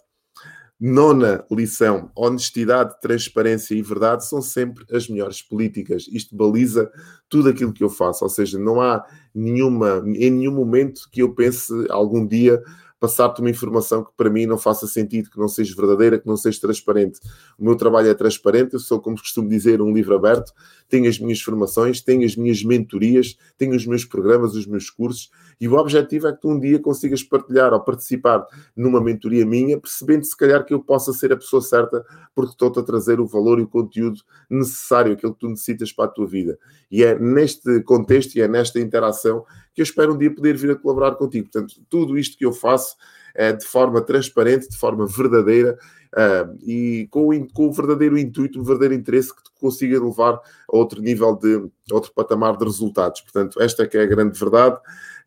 Nona 0.81 1.45
lição: 1.51 2.11
honestidade, 2.17 2.99
transparência 3.03 3.75
e 3.75 3.83
verdade 3.83 4.27
são 4.27 4.41
sempre 4.41 4.85
as 4.91 5.09
melhores 5.09 5.43
políticas. 5.43 6.07
Isto 6.11 6.35
baliza 6.35 6.91
tudo 7.29 7.51
aquilo 7.51 7.73
que 7.73 7.85
eu 7.85 7.91
faço, 7.91 8.25
ou 8.25 8.31
seja, 8.31 8.59
não 8.59 8.81
há 8.81 9.05
nenhuma, 9.35 10.03
em 10.07 10.31
nenhum 10.31 10.55
momento 10.55 11.09
que 11.13 11.21
eu 11.21 11.35
pense 11.35 11.71
algum 11.91 12.27
dia 12.27 12.63
passar-te 13.01 13.41
uma 13.41 13.49
informação 13.49 14.05
que 14.05 14.13
para 14.15 14.29
mim 14.29 14.45
não 14.45 14.59
faça 14.59 14.87
sentido, 14.87 15.31
que 15.31 15.39
não 15.39 15.49
seja 15.49 15.75
verdadeira, 15.75 16.19
que 16.19 16.27
não 16.27 16.37
seja 16.37 16.61
transparente. 16.61 17.19
O 17.59 17.65
meu 17.65 17.75
trabalho 17.75 18.09
é 18.09 18.15
transparente, 18.15 18.75
eu 18.75 18.79
sou, 18.79 19.01
como 19.01 19.17
costumo 19.17 19.49
dizer, 19.49 19.81
um 19.81 19.93
livro 19.93 20.15
aberto, 20.15 20.53
tenho 20.87 21.09
as 21.09 21.19
minhas 21.19 21.41
formações, 21.41 22.03
tenho 22.03 22.27
as 22.27 22.37
minhas 22.37 22.63
mentorias, 22.63 23.39
tenho 23.57 23.75
os 23.75 23.87
meus 23.87 24.05
programas, 24.05 24.55
os 24.55 24.67
meus 24.67 24.91
cursos, 24.91 25.31
e 25.59 25.67
o 25.67 25.75
objetivo 25.75 26.27
é 26.27 26.33
que 26.33 26.41
tu 26.41 26.51
um 26.51 26.61
dia 26.61 26.79
consigas 26.79 27.23
partilhar 27.23 27.73
ou 27.73 27.81
participar 27.81 28.47
numa 28.77 29.01
mentoria 29.01 29.47
minha, 29.47 29.79
percebendo 29.79 30.25
se 30.25 30.37
calhar 30.37 30.65
que 30.65 30.75
eu 30.75 30.81
possa 30.81 31.13
ser 31.13 31.33
a 31.33 31.37
pessoa 31.37 31.63
certa, 31.63 32.05
porque 32.35 32.53
estou-te 32.53 32.79
a 32.81 32.83
trazer 32.83 33.19
o 33.19 33.27
valor 33.27 33.59
e 33.59 33.63
o 33.63 33.69
conteúdo 33.69 34.21
necessário, 34.49 35.13
aquilo 35.13 35.33
que 35.33 35.41
tu 35.41 35.49
necessitas 35.49 35.93
para 35.93 36.05
a 36.05 36.09
tua 36.09 36.27
vida. 36.27 36.59
E 36.91 37.03
é 37.03 37.19
neste 37.19 37.83
contexto 37.83 38.37
e 38.37 38.43
é 38.43 38.49
nesta 38.49 38.81
interação 38.81 39.45
que 39.81 39.83
eu 39.83 39.85
espero 39.85 40.13
um 40.13 40.19
dia 40.19 40.35
poder 40.35 40.55
vir 40.57 40.73
a 40.73 40.77
colaborar 40.77 41.15
contigo. 41.15 41.49
Portanto, 41.51 41.75
tudo 41.89 42.19
isto 42.19 42.37
que 42.37 42.45
eu 42.45 42.53
faço 42.53 42.97
é 43.35 43.51
de 43.51 43.65
forma 43.65 44.03
transparente, 44.03 44.69
de 44.69 44.77
forma 44.77 45.07
verdadeira 45.07 45.79
uh, 46.15 46.59
e 46.63 47.09
com 47.11 47.29
o, 47.29 47.49
com 47.49 47.69
o, 47.69 47.73
verdadeiro 47.73 48.19
intuito, 48.19 48.61
o 48.61 48.65
verdadeiro 48.65 48.93
interesse 48.93 49.35
que 49.35 49.43
te 49.43 49.51
consiga 49.59 49.99
levar 49.99 50.35
a 50.35 50.77
outro 50.77 51.01
nível 51.01 51.35
de, 51.35 51.71
a 51.91 51.95
outro 51.95 52.13
patamar 52.15 52.59
de 52.59 52.65
resultados. 52.65 53.23
Portanto, 53.23 53.59
esta 53.63 53.85
é 53.85 53.87
que 53.87 53.97
é 53.97 54.03
a 54.03 54.07
grande 54.07 54.39
verdade 54.39 54.79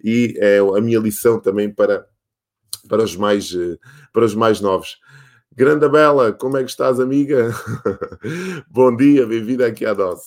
e 0.04 0.36
é 0.38 0.60
a 0.60 0.82
minha 0.82 1.00
lição 1.00 1.40
também 1.40 1.72
para, 1.72 2.06
para, 2.88 3.04
os, 3.04 3.16
mais, 3.16 3.52
eh, 3.56 3.78
para 4.12 4.26
os 4.26 4.36
mais 4.36 4.62
novos. 4.62 5.00
Grande 5.56 5.90
Bela, 5.90 6.32
como 6.32 6.58
é 6.58 6.64
que 6.64 6.70
estás, 6.70 7.00
amiga? 7.00 7.52
Bom 8.70 8.96
dia, 8.96 9.26
bem-vinda 9.26 9.66
aqui 9.66 9.84
à 9.84 9.94
Dose. 9.96 10.26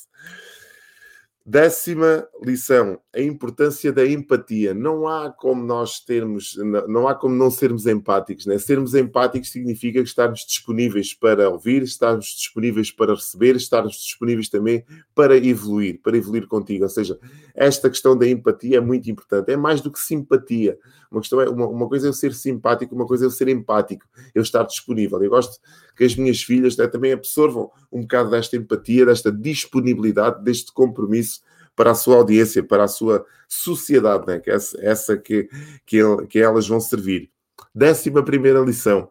Décima 1.48 2.26
lição, 2.42 2.98
a 3.14 3.20
importância 3.20 3.92
da 3.92 4.04
empatia. 4.04 4.74
Não 4.74 5.06
há 5.06 5.30
como 5.30 5.62
nós 5.62 6.00
termos, 6.00 6.58
não 6.88 7.06
há 7.06 7.14
como 7.14 7.36
não 7.36 7.52
sermos 7.52 7.86
empáticos. 7.86 8.46
Né? 8.46 8.58
Sermos 8.58 8.96
empáticos 8.96 9.52
significa 9.52 10.00
estarmos 10.00 10.44
disponíveis 10.44 11.14
para 11.14 11.48
ouvir, 11.48 11.84
estarmos 11.84 12.26
disponíveis 12.36 12.90
para 12.90 13.14
receber, 13.14 13.54
estarmos 13.54 13.94
disponíveis 13.94 14.48
também 14.48 14.84
para 15.14 15.36
evoluir, 15.36 16.00
para 16.02 16.16
evoluir 16.16 16.48
contigo. 16.48 16.82
Ou 16.82 16.90
seja, 16.90 17.16
esta 17.54 17.88
questão 17.88 18.18
da 18.18 18.26
empatia 18.26 18.78
é 18.78 18.80
muito 18.80 19.08
importante. 19.08 19.52
É 19.52 19.56
mais 19.56 19.80
do 19.80 19.92
que 19.92 20.00
simpatia. 20.00 20.76
Uma, 21.12 21.20
questão 21.20 21.40
é, 21.40 21.48
uma, 21.48 21.68
uma 21.68 21.88
coisa 21.88 22.06
é 22.06 22.08
eu 22.08 22.12
ser 22.12 22.34
simpático, 22.34 22.92
uma 22.92 23.06
coisa 23.06 23.24
é 23.24 23.26
eu 23.26 23.30
ser 23.30 23.46
empático, 23.46 24.04
eu 24.34 24.42
estar 24.42 24.64
disponível. 24.64 25.22
Eu 25.22 25.30
gosto 25.30 25.60
que 25.96 26.02
as 26.02 26.16
minhas 26.16 26.42
filhas 26.42 26.76
né, 26.76 26.88
também 26.88 27.12
absorvam 27.12 27.70
um 27.90 28.00
bocado 28.02 28.30
desta 28.30 28.56
empatia, 28.56 29.06
desta 29.06 29.30
disponibilidade, 29.30 30.42
deste 30.42 30.72
compromisso 30.72 31.35
para 31.76 31.92
a 31.92 31.94
sua 31.94 32.16
audiência, 32.16 32.62
para 32.64 32.84
a 32.84 32.88
sua 32.88 33.24
sociedade, 33.46 34.26
né? 34.26 34.40
que 34.40 34.50
é 34.50 34.56
essa 34.80 35.16
que, 35.16 35.48
que, 35.86 36.00
que 36.28 36.38
elas 36.38 36.66
vão 36.66 36.80
servir. 36.80 37.30
Décima 37.74 38.24
primeira 38.24 38.60
lição. 38.60 39.08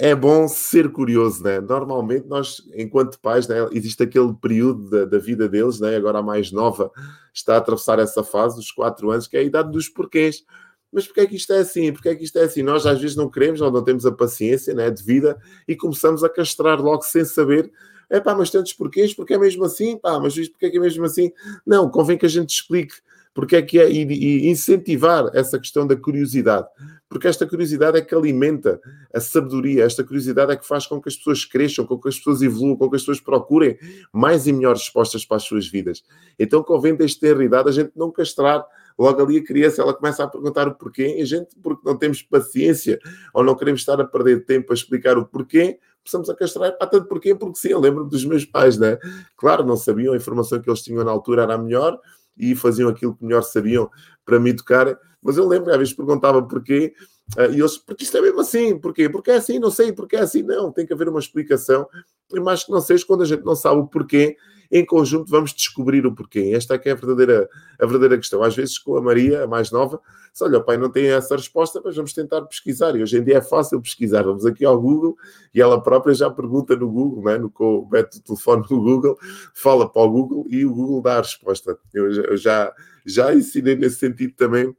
É 0.00 0.14
bom 0.14 0.46
ser 0.46 0.92
curioso, 0.92 1.42
né? 1.42 1.60
Normalmente 1.60 2.24
nós, 2.28 2.62
enquanto 2.72 3.18
pais, 3.18 3.48
né, 3.48 3.56
existe 3.72 4.00
aquele 4.04 4.32
período 4.32 4.88
da, 4.88 5.04
da 5.04 5.18
vida 5.18 5.48
deles, 5.48 5.80
né? 5.80 5.96
Agora 5.96 6.20
a 6.20 6.22
mais 6.22 6.52
nova 6.52 6.88
está 7.34 7.54
a 7.54 7.58
atravessar 7.58 7.98
essa 7.98 8.22
fase 8.22 8.54
dos 8.54 8.70
quatro 8.70 9.10
anos, 9.10 9.26
que 9.26 9.36
é 9.36 9.40
a 9.40 9.42
idade 9.42 9.72
dos 9.72 9.88
porquês 9.88 10.44
mas 10.92 11.06
porquê 11.06 11.20
é 11.20 11.26
que 11.26 11.36
isto 11.36 11.52
é 11.52 11.58
assim? 11.58 11.92
Porquê 11.92 12.08
é 12.10 12.14
que 12.14 12.24
isto 12.24 12.38
é 12.38 12.44
assim? 12.44 12.62
Nós 12.62 12.86
às 12.86 13.00
vezes 13.00 13.16
não 13.16 13.30
queremos, 13.30 13.60
ou 13.60 13.70
não 13.70 13.84
temos 13.84 14.06
a 14.06 14.12
paciência 14.12 14.72
né, 14.74 14.90
de 14.90 15.02
vida 15.02 15.38
e 15.66 15.76
começamos 15.76 16.24
a 16.24 16.28
castrar 16.28 16.80
logo 16.80 17.02
sem 17.02 17.24
saber. 17.24 17.70
É 18.10 18.20
pá, 18.20 18.34
mas 18.34 18.50
tantos 18.50 18.72
porquês, 18.72 19.14
porque 19.14 19.34
é 19.34 19.38
mesmo 19.38 19.64
assim? 19.64 19.98
Pá, 19.98 20.18
mas 20.18 20.36
isto 20.36 20.52
porque 20.52 20.66
é 20.66 20.70
que 20.70 20.78
é 20.78 20.80
mesmo 20.80 21.04
assim? 21.04 21.32
Não, 21.66 21.90
convém 21.90 22.16
que 22.16 22.26
a 22.26 22.28
gente 22.28 22.50
explique 22.50 22.94
porque 23.38 23.54
é 23.54 23.62
que 23.62 23.78
é 23.78 23.88
e, 23.88 24.02
e, 24.02 24.48
incentivar 24.48 25.30
essa 25.32 25.60
questão 25.60 25.86
da 25.86 25.94
curiosidade, 25.94 26.66
porque 27.08 27.28
esta 27.28 27.46
curiosidade 27.46 27.96
é 27.96 28.00
que 28.00 28.12
alimenta 28.12 28.80
a 29.14 29.20
sabedoria, 29.20 29.84
esta 29.84 30.02
curiosidade 30.02 30.50
é 30.50 30.56
que 30.56 30.66
faz 30.66 30.88
com 30.88 31.00
que 31.00 31.08
as 31.08 31.14
pessoas 31.14 31.44
cresçam, 31.44 31.86
com 31.86 31.96
que 32.00 32.08
as 32.08 32.16
pessoas 32.16 32.42
evoluam, 32.42 32.76
com 32.76 32.90
que 32.90 32.96
as 32.96 33.02
pessoas 33.02 33.20
procurem 33.20 33.78
mais 34.12 34.48
e 34.48 34.52
melhores 34.52 34.80
respostas 34.80 35.24
para 35.24 35.36
as 35.36 35.44
suas 35.44 35.68
vidas. 35.68 36.02
Então 36.36 36.64
convém 36.64 36.96
desde 36.96 37.20
ter 37.20 37.40
idade 37.40 37.68
a 37.68 37.72
gente 37.72 37.92
não 37.94 38.10
castrar 38.10 38.66
logo 38.98 39.22
ali 39.22 39.38
a 39.38 39.44
criança 39.44 39.82
ela 39.82 39.94
começa 39.94 40.24
a 40.24 40.26
perguntar 40.26 40.66
o 40.66 40.74
porquê, 40.74 41.18
e 41.18 41.22
a 41.22 41.24
gente, 41.24 41.50
porque 41.62 41.82
não 41.84 41.96
temos 41.96 42.20
paciência 42.22 42.98
ou 43.32 43.44
não 43.44 43.54
queremos 43.54 43.82
estar 43.82 44.00
a 44.00 44.04
perder 44.04 44.44
tempo 44.46 44.72
a 44.72 44.74
explicar 44.74 45.16
o 45.16 45.24
porquê, 45.24 45.78
começamos 46.08 46.30
a 46.30 46.34
castrar. 46.34 46.76
Ah, 46.80 46.86
tanto 46.86 47.06
porquê? 47.06 47.34
Porque 47.34 47.58
sim, 47.58 47.68
eu 47.68 47.80
lembro 47.80 48.04
dos 48.04 48.24
meus 48.24 48.44
pais, 48.44 48.78
né? 48.78 48.98
Claro, 49.36 49.64
não 49.64 49.76
sabiam, 49.76 50.14
a 50.14 50.16
informação 50.16 50.60
que 50.60 50.68
eles 50.68 50.82
tinham 50.82 51.04
na 51.04 51.10
altura 51.10 51.42
era 51.42 51.54
a 51.54 51.58
melhor, 51.58 52.00
e 52.36 52.54
faziam 52.54 52.88
aquilo 52.88 53.14
que 53.14 53.24
melhor 53.24 53.42
sabiam 53.42 53.90
para 54.24 54.38
me 54.38 54.50
educar. 54.50 54.98
Mas 55.20 55.36
eu 55.36 55.46
lembro, 55.46 55.70
às 55.70 55.78
vezes 55.78 55.92
perguntava 55.92 56.40
porquê, 56.42 56.94
uh, 57.36 57.52
e 57.52 57.60
eles, 57.60 57.76
porque 57.76 58.04
isto 58.04 58.16
é 58.16 58.20
mesmo 58.20 58.40
assim, 58.40 58.78
porquê? 58.78 59.08
Porque 59.08 59.32
é 59.32 59.36
assim, 59.36 59.58
não 59.58 59.70
sei, 59.70 59.92
porque 59.92 60.16
é 60.16 60.20
assim, 60.20 60.42
não, 60.42 60.72
tem 60.72 60.86
que 60.86 60.92
haver 60.92 61.08
uma 61.08 61.18
explicação. 61.18 61.86
E 62.32 62.40
mais 62.40 62.64
que 62.64 62.70
não 62.70 62.80
seja, 62.80 63.04
quando 63.06 63.22
a 63.22 63.26
gente 63.26 63.44
não 63.44 63.56
sabe 63.56 63.80
o 63.80 63.86
porquê, 63.86 64.36
em 64.70 64.84
conjunto 64.84 65.30
vamos 65.30 65.54
descobrir 65.54 66.06
o 66.06 66.14
porquê. 66.14 66.52
Esta 66.54 66.74
é 66.74 66.78
que 66.78 66.88
é 66.88 66.92
a 66.92 66.94
verdadeira, 66.94 67.48
a 67.80 67.86
verdadeira 67.86 68.16
questão. 68.18 68.42
Às 68.42 68.54
vezes, 68.54 68.78
com 68.78 68.96
a 68.96 69.00
Maria, 69.00 69.44
a 69.44 69.46
mais 69.46 69.70
nova, 69.70 70.00
se 70.32 70.44
olha, 70.44 70.58
o 70.58 70.64
pai 70.64 70.76
não 70.76 70.90
tem 70.90 71.06
essa 71.06 71.36
resposta, 71.36 71.80
mas 71.82 71.96
vamos 71.96 72.12
tentar 72.12 72.42
pesquisar. 72.42 72.94
E 72.94 73.02
hoje 73.02 73.18
em 73.18 73.24
dia 73.24 73.38
é 73.38 73.40
fácil 73.40 73.80
pesquisar. 73.80 74.22
Vamos 74.22 74.44
aqui 74.44 74.64
ao 74.64 74.80
Google 74.80 75.16
e 75.54 75.60
ela 75.60 75.82
própria 75.82 76.14
já 76.14 76.30
pergunta 76.30 76.76
no 76.76 76.90
Google, 76.90 77.24
né? 77.24 77.38
no, 77.38 77.88
mete 77.90 78.18
o 78.18 78.22
telefone 78.22 78.64
no 78.70 78.82
Google, 78.82 79.18
fala 79.54 79.90
para 79.90 80.02
o 80.02 80.10
Google 80.10 80.46
e 80.50 80.64
o 80.66 80.74
Google 80.74 81.02
dá 81.02 81.14
a 81.14 81.22
resposta. 81.22 81.78
Eu, 81.94 82.12
eu 82.12 82.36
já, 82.36 82.72
já 83.06 83.34
ensinei 83.34 83.74
nesse 83.74 83.96
sentido 83.96 84.34
também 84.34 84.74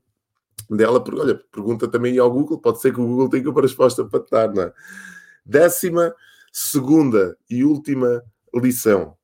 dela, 0.70 1.04
porque 1.04 1.20
olha, 1.20 1.42
pergunta 1.52 1.88
também 1.88 2.20
ao 2.20 2.32
Google, 2.32 2.60
pode 2.60 2.80
ser 2.80 2.94
que 2.94 3.02
o 3.02 3.08
Google 3.08 3.30
tenha 3.30 3.50
uma 3.50 3.62
resposta 3.62 4.06
para 4.06 4.20
te 4.20 4.30
dar, 4.30 4.54
não 4.54 4.64
é? 4.64 4.74
Décima 5.44 6.14
segunda 6.52 7.36
e 7.50 7.64
última 7.64 8.24
lição 8.54 9.18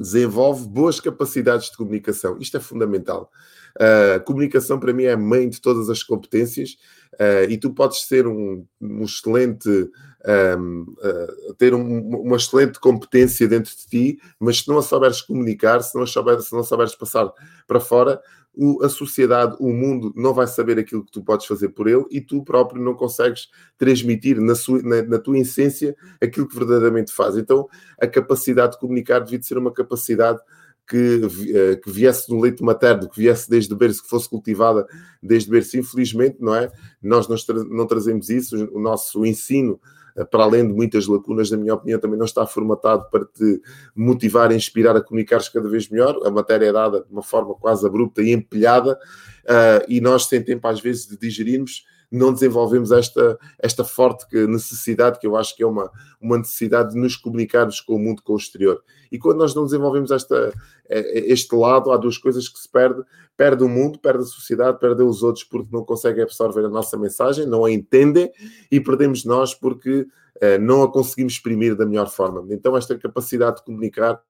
desenvolve 0.00 0.66
boas 0.66 0.98
capacidades 0.98 1.70
de 1.70 1.76
comunicação. 1.76 2.38
Isto 2.40 2.56
é 2.56 2.60
fundamental. 2.60 3.30
A 3.78 4.16
uh, 4.16 4.24
comunicação, 4.24 4.80
para 4.80 4.92
mim, 4.92 5.04
é 5.04 5.12
a 5.12 5.16
mãe 5.16 5.48
de 5.48 5.60
todas 5.60 5.90
as 5.90 6.02
competências 6.02 6.76
uh, 7.14 7.48
e 7.48 7.58
tu 7.58 7.70
podes 7.70 8.02
ser 8.06 8.26
um, 8.26 8.64
um 8.80 9.04
excelente, 9.04 9.68
um, 10.58 10.86
uh, 10.98 11.54
ter 11.54 11.74
um, 11.74 12.00
uma 12.22 12.36
excelente 12.36 12.80
competência 12.80 13.46
dentro 13.46 13.70
de 13.76 13.86
ti, 13.86 14.18
mas 14.40 14.60
se 14.60 14.68
não 14.68 14.78
a 14.78 14.82
souberes 14.82 15.20
comunicar, 15.20 15.82
se 15.82 15.94
não, 15.94 16.02
a 16.02 16.06
souberes, 16.06 16.46
se 16.46 16.52
não 16.52 16.64
souberes 16.64 16.94
passar 16.94 17.30
para 17.68 17.78
fora, 17.78 18.20
o, 18.54 18.82
a 18.84 18.88
sociedade, 18.88 19.56
o 19.60 19.72
mundo 19.72 20.12
não 20.16 20.34
vai 20.34 20.46
saber 20.46 20.78
aquilo 20.78 21.04
que 21.04 21.12
tu 21.12 21.22
podes 21.22 21.46
fazer 21.46 21.70
por 21.70 21.88
ele 21.88 22.04
e 22.10 22.20
tu 22.20 22.42
próprio 22.42 22.82
não 22.82 22.94
consegues 22.94 23.48
transmitir 23.78 24.40
na, 24.40 24.54
sua, 24.54 24.82
na, 24.82 25.02
na 25.02 25.18
tua 25.18 25.38
essência 25.38 25.96
aquilo 26.20 26.48
que 26.48 26.56
verdadeiramente 26.56 27.12
faz. 27.12 27.36
Então, 27.36 27.68
a 28.00 28.06
capacidade 28.06 28.72
de 28.72 28.80
comunicar 28.80 29.20
devia 29.20 29.40
ser 29.42 29.56
uma 29.56 29.72
capacidade 29.72 30.40
que, 30.88 31.20
eh, 31.54 31.76
que, 31.76 31.88
viesse 31.88 32.28
do 32.28 32.40
leite 32.40 32.64
materno, 32.64 33.08
que 33.08 33.20
viesse 33.20 33.48
desde 33.48 33.72
berço, 33.76 34.02
que 34.02 34.08
fosse 34.08 34.28
cultivada 34.28 34.84
desde 35.22 35.48
berço. 35.48 35.78
Infelizmente, 35.78 36.38
não 36.40 36.52
é? 36.52 36.68
Nós 37.00 37.28
não, 37.28 37.36
tra 37.36 37.64
não 37.64 37.86
trazemos 37.86 38.28
isso, 38.28 38.56
o 38.72 38.80
nosso 38.80 39.24
ensino 39.24 39.80
para 40.30 40.44
além 40.44 40.66
de 40.66 40.72
muitas 40.72 41.06
lacunas, 41.06 41.50
na 41.50 41.56
minha 41.56 41.74
opinião, 41.74 41.98
também 41.98 42.18
não 42.18 42.26
está 42.26 42.46
formatado 42.46 43.08
para 43.10 43.24
te 43.24 43.60
motivar, 43.94 44.52
inspirar 44.52 44.96
a 44.96 45.00
comunicares 45.00 45.48
cada 45.48 45.68
vez 45.68 45.88
melhor. 45.88 46.20
A 46.24 46.30
matéria 46.30 46.66
é 46.66 46.72
dada 46.72 47.00
de 47.00 47.12
uma 47.12 47.22
forma 47.22 47.54
quase 47.54 47.86
abrupta 47.86 48.22
e 48.22 48.32
empilhada, 48.32 48.94
uh, 48.94 49.84
e 49.88 50.00
nós, 50.00 50.26
sem 50.26 50.42
tempo 50.42 50.66
às 50.66 50.80
vezes 50.80 51.06
de 51.06 51.16
digerirmos, 51.16 51.84
não 52.10 52.32
desenvolvemos 52.32 52.90
esta, 52.90 53.38
esta 53.58 53.84
forte 53.84 54.26
necessidade, 54.46 55.18
que 55.20 55.26
eu 55.26 55.36
acho 55.36 55.54
que 55.54 55.62
é 55.62 55.66
uma, 55.66 55.90
uma 56.20 56.38
necessidade 56.38 56.92
de 56.92 56.98
nos 56.98 57.16
comunicarmos 57.16 57.80
com 57.80 57.94
o 57.94 57.98
mundo, 57.98 58.22
com 58.22 58.32
o 58.32 58.36
exterior. 58.36 58.82
E 59.12 59.18
quando 59.18 59.38
nós 59.38 59.54
não 59.54 59.64
desenvolvemos 59.64 60.10
esta, 60.10 60.52
este 60.88 61.54
lado, 61.54 61.92
há 61.92 61.96
duas 61.96 62.18
coisas 62.18 62.48
que 62.48 62.58
se 62.58 62.68
perde: 62.68 63.02
perde 63.36 63.62
o 63.62 63.68
mundo, 63.68 63.98
perde 63.98 64.22
a 64.22 64.26
sociedade, 64.26 64.78
perde 64.78 65.02
os 65.02 65.22
outros 65.22 65.44
porque 65.44 65.68
não 65.72 65.84
conseguem 65.84 66.22
absorver 66.22 66.64
a 66.64 66.68
nossa 66.68 66.98
mensagem, 66.98 67.46
não 67.46 67.64
a 67.64 67.70
entendem, 67.70 68.30
e 68.70 68.80
perdemos 68.80 69.24
nós 69.24 69.54
porque 69.54 70.00
uh, 70.00 70.58
não 70.60 70.82
a 70.82 70.92
conseguimos 70.92 71.34
exprimir 71.34 71.76
da 71.76 71.86
melhor 71.86 72.08
forma. 72.08 72.44
Então, 72.50 72.76
esta 72.76 72.98
capacidade 72.98 73.58
de 73.58 73.64
comunicar 73.64 74.20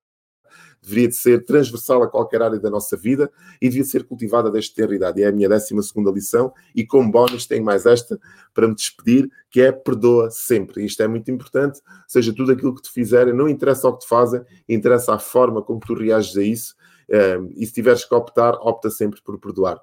deveria 0.83 1.09
de 1.09 1.15
ser 1.15 1.45
transversal 1.45 2.03
a 2.03 2.09
qualquer 2.09 2.43
área 2.43 2.59
da 2.59 2.71
nossa 2.71 2.97
vida 2.97 3.31
e 3.61 3.69
devia 3.69 3.85
ser 3.85 4.05
cultivada 4.05 4.51
desde 4.51 4.75
ter 4.75 4.91
idade. 4.93 5.23
É 5.23 5.29
a 5.29 5.33
minha 5.33 5.49
décima 5.49 5.83
segunda 5.83 6.11
lição 6.11 6.53
e 6.75 6.85
como 6.85 7.11
bónus 7.11 7.47
tenho 7.47 7.65
mais 7.65 7.87
esta 7.87 8.19
para 8.55 8.67
me 8.67 8.75
despedir, 8.75 9.31
que 9.51 9.61
é 9.61 9.71
perdoa 9.73 10.31
sempre. 10.31 10.85
Isto 10.85 11.03
é 11.03 11.09
muito 11.09 11.31
importante, 11.31 11.81
seja 12.09 12.33
tudo 12.35 12.53
aquilo 12.53 12.75
que 12.75 12.83
te 12.83 12.91
fizerem, 12.91 13.35
não 13.35 13.49
interessa 13.49 13.89
o 13.89 13.93
que 13.93 14.01
te 14.01 14.09
fazem, 14.09 14.43
interessa 14.69 15.15
a 15.15 15.19
forma 15.19 15.63
como 15.63 15.81
tu 15.81 15.95
reages 15.95 16.37
a 16.37 16.43
isso 16.43 16.75
ehm, 17.09 17.49
e 17.57 17.67
se 17.67 17.73
tiveres 17.73 18.05
que 18.05 18.15
optar, 18.15 18.55
opta 18.61 18.91
sempre 18.91 19.21
por 19.23 19.39
perdoar. 19.39 19.81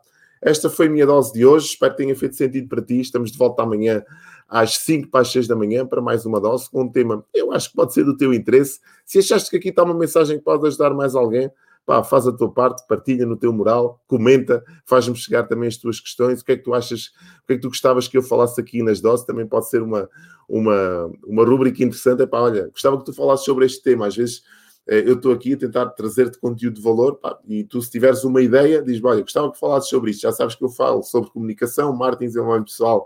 Esta 0.48 0.70
foi 0.70 0.88
a 0.88 0.90
minha 0.90 1.06
dose 1.06 1.34
de 1.34 1.46
hoje. 1.46 1.68
Espero 1.68 1.92
que 1.92 1.98
tenha 1.98 2.16
feito 2.16 2.38
sentido 2.38 2.70
para 2.70 2.82
ti. 2.82 3.02
Estamos 3.02 3.34
de 3.34 3.38
volta 3.38 3.64
amanhã 3.64 4.02
às 4.48 4.78
5 4.78 5.10
para 5.10 5.20
as 5.20 5.32
6 5.34 5.46
da 5.46 5.58
manhã 5.58 5.86
para 5.86 6.02
mais 6.02 6.26
uma 6.26 6.40
dose 6.40 6.70
com 6.70 6.84
um 6.84 6.90
tema 6.90 7.22
eu 7.34 7.52
acho 7.52 7.70
que 7.70 7.76
pode 7.76 7.94
ser 7.94 8.06
do 8.06 8.16
teu 8.16 8.34
interesse. 8.34 8.80
Se 9.06 9.20
achaste 9.20 9.50
que 9.50 9.58
aqui 9.58 9.70
está 9.70 9.84
uma 9.84 9.94
mensagem 9.94 10.38
que 10.38 10.46
pode 10.46 10.66
ajudar 10.66 10.94
mais 10.94 11.16
alguém, 11.16 11.52
pá, 11.86 12.02
faz 12.02 12.28
a 12.28 12.32
tua 12.32 12.50
parte, 12.50 12.88
partilha 12.88 13.26
no 13.26 13.36
teu 13.36 13.52
moral, 13.52 14.02
comenta, 14.08 14.64
faz-me 14.86 15.18
chegar 15.18 15.44
também 15.44 15.68
as 15.68 15.76
tuas 15.76 16.00
questões. 16.00 16.40
O 16.40 16.46
que 16.46 16.54
é 16.54 16.56
que 16.56 16.64
tu 16.64 16.74
achas, 16.74 17.08
o 17.44 17.48
que 17.48 17.54
é 17.54 17.56
que 17.58 17.62
tu 17.62 17.68
gostavas 17.68 18.08
que 18.08 18.18
eu 18.18 18.24
falasse 18.24 18.62
aqui 18.62 18.82
nas 18.82 19.02
doses? 19.02 19.26
Também 19.26 19.46
pode 19.46 19.70
ser 19.70 19.82
uma, 19.82 20.10
uma, 20.48 21.12
uma 21.26 21.44
rúbrica 21.44 21.84
interessante. 21.84 22.24
É 22.24 22.26
pá, 22.26 22.40
olha, 22.40 22.70
gostava 22.70 22.98
que 22.98 23.04
tu 23.04 23.12
falasses 23.12 23.44
sobre 23.44 23.66
este 23.66 23.84
tema. 23.84 24.08
Às 24.08 24.16
vezes 24.16 24.44
eu 24.88 25.16
estou 25.16 25.34
aqui 25.34 25.54
a 25.54 25.58
tentar 25.58 25.88
trazer-te 25.88 26.40
conteúdo 26.40 26.76
de 26.76 26.82
valor 26.82 27.16
pá, 27.16 27.38
e 27.48 27.64
tu, 27.64 27.82
se 27.82 27.92
tiveres 27.92 28.24
uma 28.24 28.42
ideia, 28.42 28.82
diz 28.82 29.04
olha, 29.04 29.22
gostava 29.22 29.52
que 29.52 29.60
falasses 29.60 29.90
sobre 29.90 30.12
isto. 30.12 30.22
Já 30.22 30.32
sabes 30.32 30.56
que 30.56 30.64
eu 30.64 30.70
falo 30.70 31.04
sobre 31.04 31.30
comunicação, 31.30 31.94
marketing, 31.94 32.28
desenvolvimento 32.28 32.68
pessoal 32.68 33.06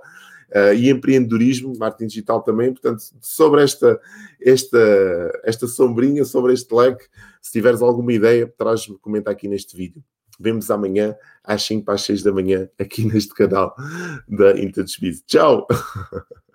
uh, 0.52 0.74
e 0.74 0.90
empreendedorismo, 0.90 1.74
marketing 1.78 2.08
digital 2.08 2.42
também. 2.42 2.72
Portanto, 2.72 3.02
sobre 3.20 3.64
esta, 3.64 4.00
esta, 4.40 5.42
esta 5.44 5.68
sombrinha, 5.68 6.24
sobre 6.24 6.54
este 6.54 6.74
leque, 6.74 7.06
se 7.42 7.52
tiveres 7.52 7.82
alguma 7.82 8.14
ideia, 8.14 8.52
traz-me, 8.58 8.98
comenta 9.00 9.32
aqui 9.32 9.48
neste 9.48 9.76
vídeo. 9.76 10.04
Vemos 10.40 10.72
amanhã 10.72 11.16
às 11.44 11.64
5 11.64 11.86
para 11.86 11.96
as 11.96 12.02
6 12.04 12.24
da 12.24 12.32
manhã 12.32 12.70
aqui 12.80 13.06
neste 13.12 13.34
canal 13.34 13.76
da 14.28 14.52
Interdesbiz. 14.60 15.24
Tchau! 15.26 15.68